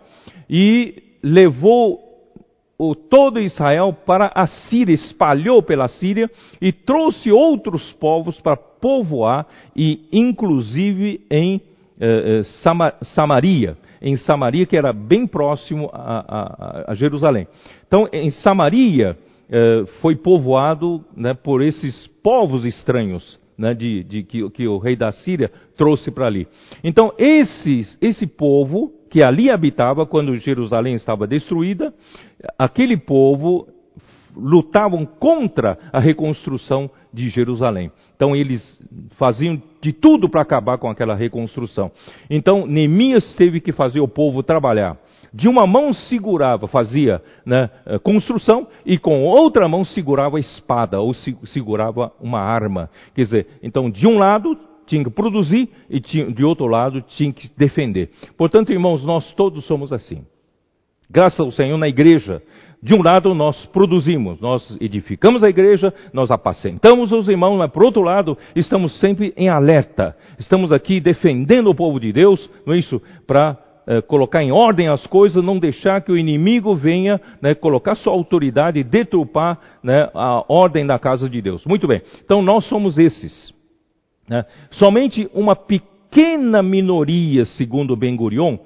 [0.49, 2.08] e levou
[2.79, 9.45] o, todo Israel para a Síria, espalhou pela Síria e trouxe outros povos para povoar
[9.75, 11.61] e inclusive em
[11.99, 17.45] eh, eh Samaria, em Samaria que era bem próximo a, a, a Jerusalém.
[17.85, 19.17] Então em Samaria
[19.49, 23.37] eh, foi povoado né, por esses povos estranhos.
[23.57, 26.47] Né, de, de que, que, o rei da Síria trouxe para ali.
[26.81, 31.93] Então, esses, esse povo que ali habitava quando Jerusalém estava destruída,
[32.57, 33.67] aquele povo
[34.35, 37.91] lutavam contra a reconstrução de Jerusalém.
[38.15, 38.79] Então eles
[39.17, 41.91] faziam de tudo para acabar com aquela reconstrução.
[42.29, 44.97] Então Neemias teve que fazer o povo trabalhar.
[45.31, 47.69] De uma mão segurava, fazia né,
[48.01, 51.13] construção, e com outra mão segurava a espada, ou
[51.45, 52.89] segurava uma arma.
[53.13, 54.57] Quer dizer, então de um lado
[54.89, 58.09] tinha que produzir e tinha, de outro lado tinha que defender.
[58.37, 60.25] Portanto, irmãos, nós todos somos assim.
[61.09, 62.41] Graças ao Senhor na igreja,
[62.81, 67.83] de um lado nós produzimos, nós edificamos a igreja, nós apacentamos os irmãos, mas por
[67.83, 70.15] outro lado estamos sempre em alerta.
[70.37, 73.01] Estamos aqui defendendo o povo de Deus, não é isso?
[73.27, 73.57] Para
[73.87, 78.13] eh, colocar em ordem as coisas, não deixar que o inimigo venha né, colocar sua
[78.13, 81.65] autoridade e deturpar né, a ordem da casa de Deus.
[81.65, 83.51] Muito bem, então nós somos esses.
[84.29, 84.45] Né?
[84.71, 88.57] Somente uma pequena minoria, segundo Ben Gurion,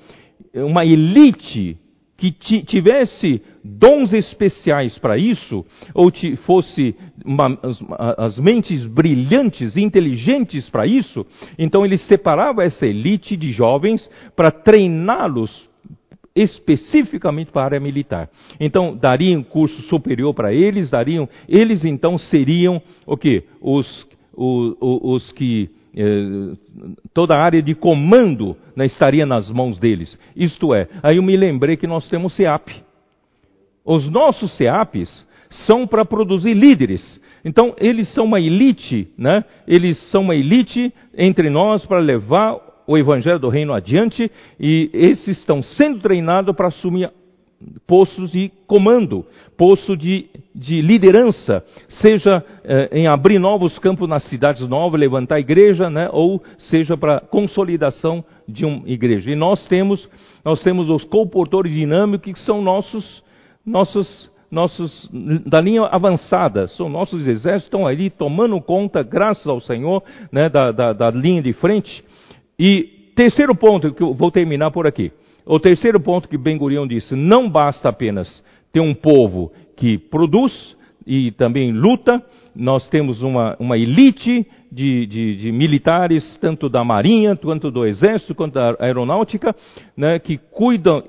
[0.54, 1.78] uma elite
[2.18, 2.32] que
[2.64, 6.10] tivesse dons especiais para isso, ou
[6.46, 6.96] fosse
[7.26, 7.84] uma, as,
[8.18, 11.26] as, mentes brilhantes, inteligentes para isso,
[11.60, 15.68] então ele separava essa elite de jovens para treiná-los
[16.36, 18.30] especificamente para a área militar.
[18.60, 23.44] Então, dariam curso superior para eles, dariam, eles então seriam o que?
[23.62, 26.56] Os, os, os que eh,
[27.14, 30.18] toda a área de comando né, estaria nas mãos deles.
[30.36, 32.70] Isto é, aí eu me lembrei que nós temos SEAP.
[33.86, 35.26] Os nossos SEAPs
[35.68, 37.22] são para produzir líderes.
[37.46, 39.44] Então, eles são uma elite, né?
[39.68, 42.58] Eles são uma elite entre nós para levar
[42.88, 44.30] o evangelho do reino adiante
[44.60, 47.10] e esses estão sendo treinados para assumir
[47.86, 49.26] postos de comando,
[49.58, 55.90] posto de, de liderança, seja eh, em abrir novos campos nas cidades novas, levantar igreja,
[55.90, 59.32] né, ou seja para consolidação de uma igreja.
[59.32, 60.10] E nós temos,
[60.44, 63.24] nós temos os comportores dinâmicos que são nossos,
[63.66, 65.10] nossos, nossos
[65.46, 70.72] da linha avançada, são nossos exércitos estão ali tomando conta, graças ao Senhor, né, da,
[70.72, 72.04] da, da linha de frente.
[72.58, 75.12] E terceiro ponto que eu vou terminar por aqui.
[75.46, 80.76] O terceiro ponto que Ben Gurion disse: não basta apenas ter um povo que produz
[81.06, 82.24] e também luta,
[82.56, 88.34] nós temos uma, uma elite de, de, de, militares, tanto da marinha, quanto do exército,
[88.34, 89.56] quanto da aeronáutica,
[89.96, 91.04] né, que cuidam,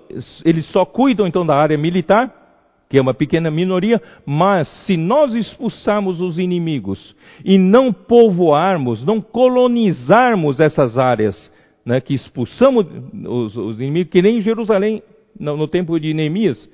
[0.44, 2.42] eles só cuidam então da área militar,
[2.90, 9.20] que é uma pequena minoria, mas se nós expulsarmos os inimigos e não povoarmos, não
[9.20, 11.50] colonizarmos essas áreas
[11.84, 12.86] né, que expulsamos
[13.26, 15.02] os, os, inimigos, que nem em Jerusalém,
[15.38, 16.68] no, no tempo de Neemias,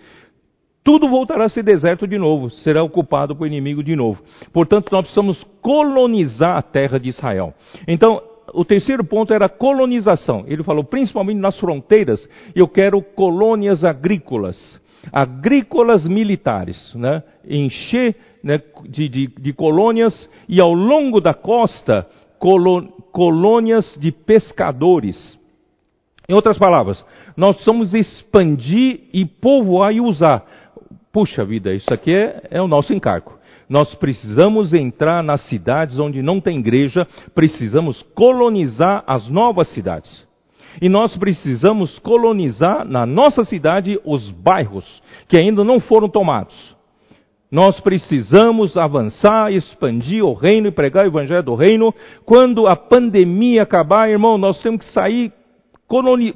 [0.82, 4.22] tudo voltará a ser deserto de novo, será ocupado por inimigo de novo.
[4.52, 7.52] Portanto, nós precisamos colonizar a terra de Israel.
[7.86, 8.22] Então,
[8.54, 10.44] o terceiro ponto era colonização.
[10.46, 14.80] Ele falou principalmente nas fronteiras, eu quero colônias agrícolas,
[15.12, 17.22] agrícolas militares, né?
[17.46, 22.06] encher né, de, de, de colônias e ao longo da costa
[23.12, 25.38] colônias de pescadores.
[26.28, 27.04] Em outras palavras,
[27.36, 30.44] nós precisamos expandir e povoar e usar.
[31.12, 33.38] Puxa vida, isso aqui é, é o nosso encargo.
[33.68, 40.26] Nós precisamos entrar nas cidades onde não tem igreja, precisamos colonizar as novas cidades.
[40.80, 46.54] E nós precisamos colonizar na nossa cidade os bairros que ainda não foram tomados.
[47.50, 51.92] Nós precisamos avançar, expandir o reino e pregar o evangelho do reino.
[52.24, 55.32] Quando a pandemia acabar, irmão, nós temos que sair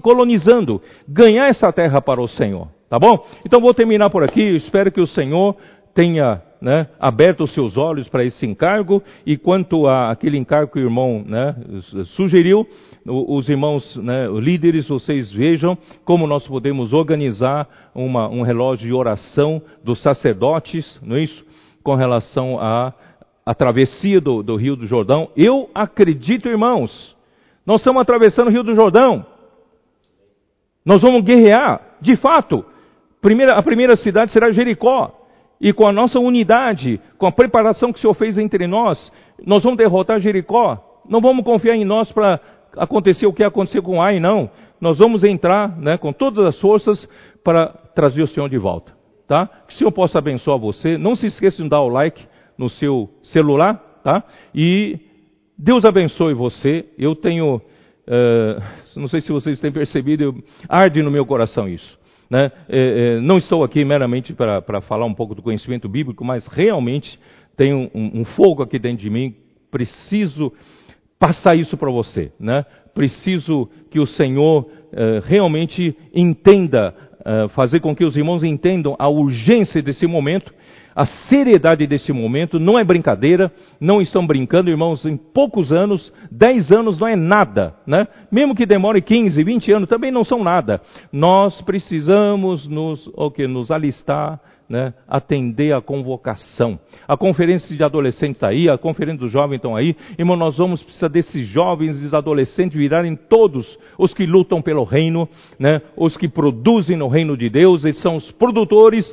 [0.03, 2.66] colonizando, ganhar essa terra para o Senhor.
[2.91, 3.24] Tá bom?
[3.47, 4.43] Então vou terminar por aqui.
[4.57, 5.57] espero que o Senhor
[5.95, 9.03] tenha né, aberto os seus olhos para esse encargo.
[9.24, 11.55] E quanto a aquele encargo que o irmão né,
[12.16, 12.66] sugeriu,
[13.07, 19.61] os irmãos né, líderes, vocês vejam como nós podemos organizar uma, um relógio de oração
[19.83, 21.45] dos sacerdotes, não é isso?
[21.83, 22.95] Com relação à,
[23.45, 25.29] à travessia do, do Rio do Jordão.
[25.37, 27.15] Eu acredito, irmãos,
[27.67, 29.27] nós estamos atravessando o Rio do Jordão.
[30.85, 32.65] Nós vamos guerrear, de fato.
[33.21, 35.13] Primeira, a primeira cidade será Jericó.
[35.61, 39.11] E com a nossa unidade, com a preparação que o Senhor fez entre nós,
[39.47, 40.79] nós vamos derrotar Jericó.
[41.09, 42.41] Não vamos confiar em nós para
[42.77, 44.51] acontecer o que aconteceu com Ai, não.
[44.81, 47.09] Nós vamos entrar né, com todas as forças
[47.43, 48.93] para trazer o Senhor de volta.
[49.27, 49.47] Tá?
[49.67, 50.99] Que o Senhor possa abençoar você.
[50.99, 52.23] Não se esqueça de dar o like
[52.59, 53.77] no seu celular.
[54.03, 54.23] Tá?
[54.55, 54.99] E
[55.59, 56.85] Deus abençoe você.
[56.99, 58.63] Eu tenho, uh,
[58.97, 60.35] não sei se vocês têm percebido,
[60.69, 61.99] arde no meu coração isso.
[62.29, 62.51] Né?
[62.69, 67.19] É, é, não estou aqui meramente para falar um pouco do conhecimento bíblico, mas realmente
[67.57, 69.35] tenho um, um fogo aqui dentro de mim.
[69.71, 70.53] Preciso
[71.25, 72.31] passar isso para você.
[72.39, 72.65] Né?
[72.93, 79.09] Preciso que o Senhor uh, realmente entenda, uh, fazer com que os irmãos entendam a
[79.09, 80.53] urgência desse momento,
[80.95, 82.59] a seriedade desse momento.
[82.59, 87.75] Não é brincadeira, não estão brincando, irmãos, em poucos anos, 10 anos não é nada.
[87.87, 88.07] Né?
[88.31, 90.81] Mesmo que demore 15, 20 anos, também não são nada.
[91.12, 96.79] Nós precisamos nos, okay, nos alistar né, atender a convocação.
[97.07, 99.95] A conferência de adolescentes está aí, a conferência dos jovens estão aí.
[100.19, 105.29] Irmão, nós vamos precisar desses jovens e adolescentes virarem todos os que lutam pelo reino,
[105.59, 109.05] né, os que produzem no reino de Deus, eles são os produtores,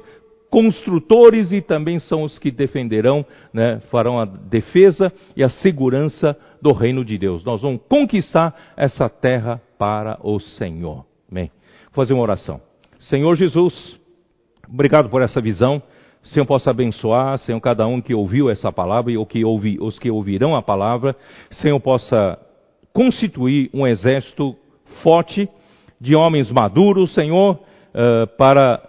[0.52, 6.74] construtores e também são os que defenderão, né, farão a defesa e a segurança do
[6.74, 7.44] reino de Deus.
[7.44, 11.06] Nós vamos conquistar essa terra para o Senhor.
[11.32, 11.50] Amém.
[11.86, 12.62] Vou fazer uma oração.
[13.00, 14.00] Senhor Jesus,
[14.74, 15.84] Obrigado por essa visão.
[16.24, 20.00] Senhor possa abençoar, Senhor, cada um que ouviu essa palavra e ou que ouvi, os
[20.00, 21.16] que ouvirão a palavra.
[21.50, 22.40] Senhor possa
[22.94, 24.56] constituir um exército
[25.04, 25.50] forte
[26.00, 28.82] de homens maduros, Senhor, uh, para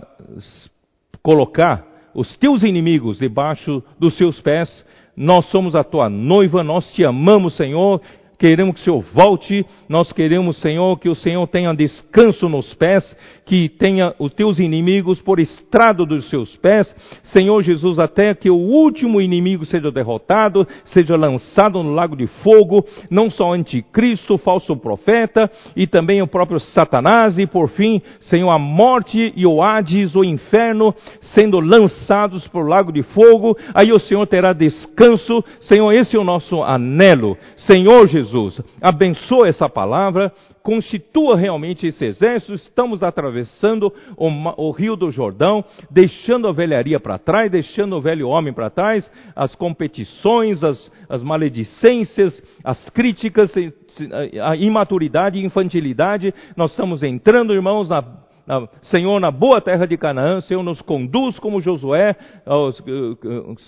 [1.23, 4.85] colocar os teus inimigos debaixo dos seus pés.
[5.17, 8.01] Nós somos a tua noiva, nós te amamos, Senhor,
[8.39, 13.17] queremos que o Senhor volte, nós queremos, Senhor, que o Senhor tenha descanso nos pés,
[13.45, 18.57] que tenha os teus inimigos por estrado dos seus pés, Senhor Jesus, até que o
[18.57, 25.51] último inimigo seja derrotado, seja lançado no lago de fogo, não só anticristo, falso profeta,
[25.77, 30.25] e também o próprio Satanás, e por fim, Senhor, a morte e o Hades, o
[30.25, 36.17] inferno, sendo lançados para o lago de fogo, aí o Senhor terá descanso, Senhor, esse
[36.17, 38.61] é o nosso anelo, Senhor Jesus.
[38.81, 40.33] Abençoa essa palavra,
[40.63, 42.55] constitua realmente esse exército.
[42.55, 44.29] Estamos atravessando o,
[44.69, 49.11] o Rio do Jordão, deixando a velharia para trás, deixando o velho homem para trás,
[49.35, 53.53] as competições, as, as maledicências, as críticas,
[54.43, 56.33] a imaturidade infantilidade.
[56.57, 61.39] Nós estamos entrando, irmãos, na na, Senhor, na boa terra de Canaã, Senhor nos conduz
[61.39, 62.17] como Josué,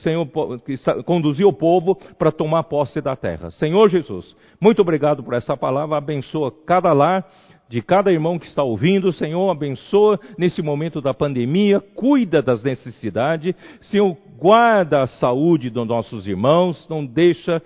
[0.02, 0.28] Senhor
[0.60, 0.74] que
[1.04, 3.50] conduziu o povo para tomar posse da terra.
[3.52, 7.26] Senhor Jesus, muito obrigado por essa palavra, abençoa cada lar,
[7.68, 13.54] de cada irmão que está ouvindo, Senhor, abençoa nesse momento da pandemia, cuida das necessidades,
[13.80, 17.62] Senhor, guarda a saúde dos nossos irmãos, não deixa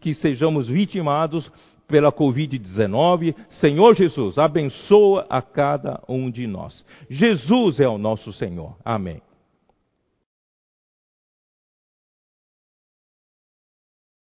[0.00, 1.50] que sejamos vitimados
[1.88, 3.34] pela Covid-19.
[3.48, 6.84] Senhor Jesus, abençoa a cada um de nós.
[7.10, 8.76] Jesus é o nosso Senhor.
[8.84, 9.20] Amém.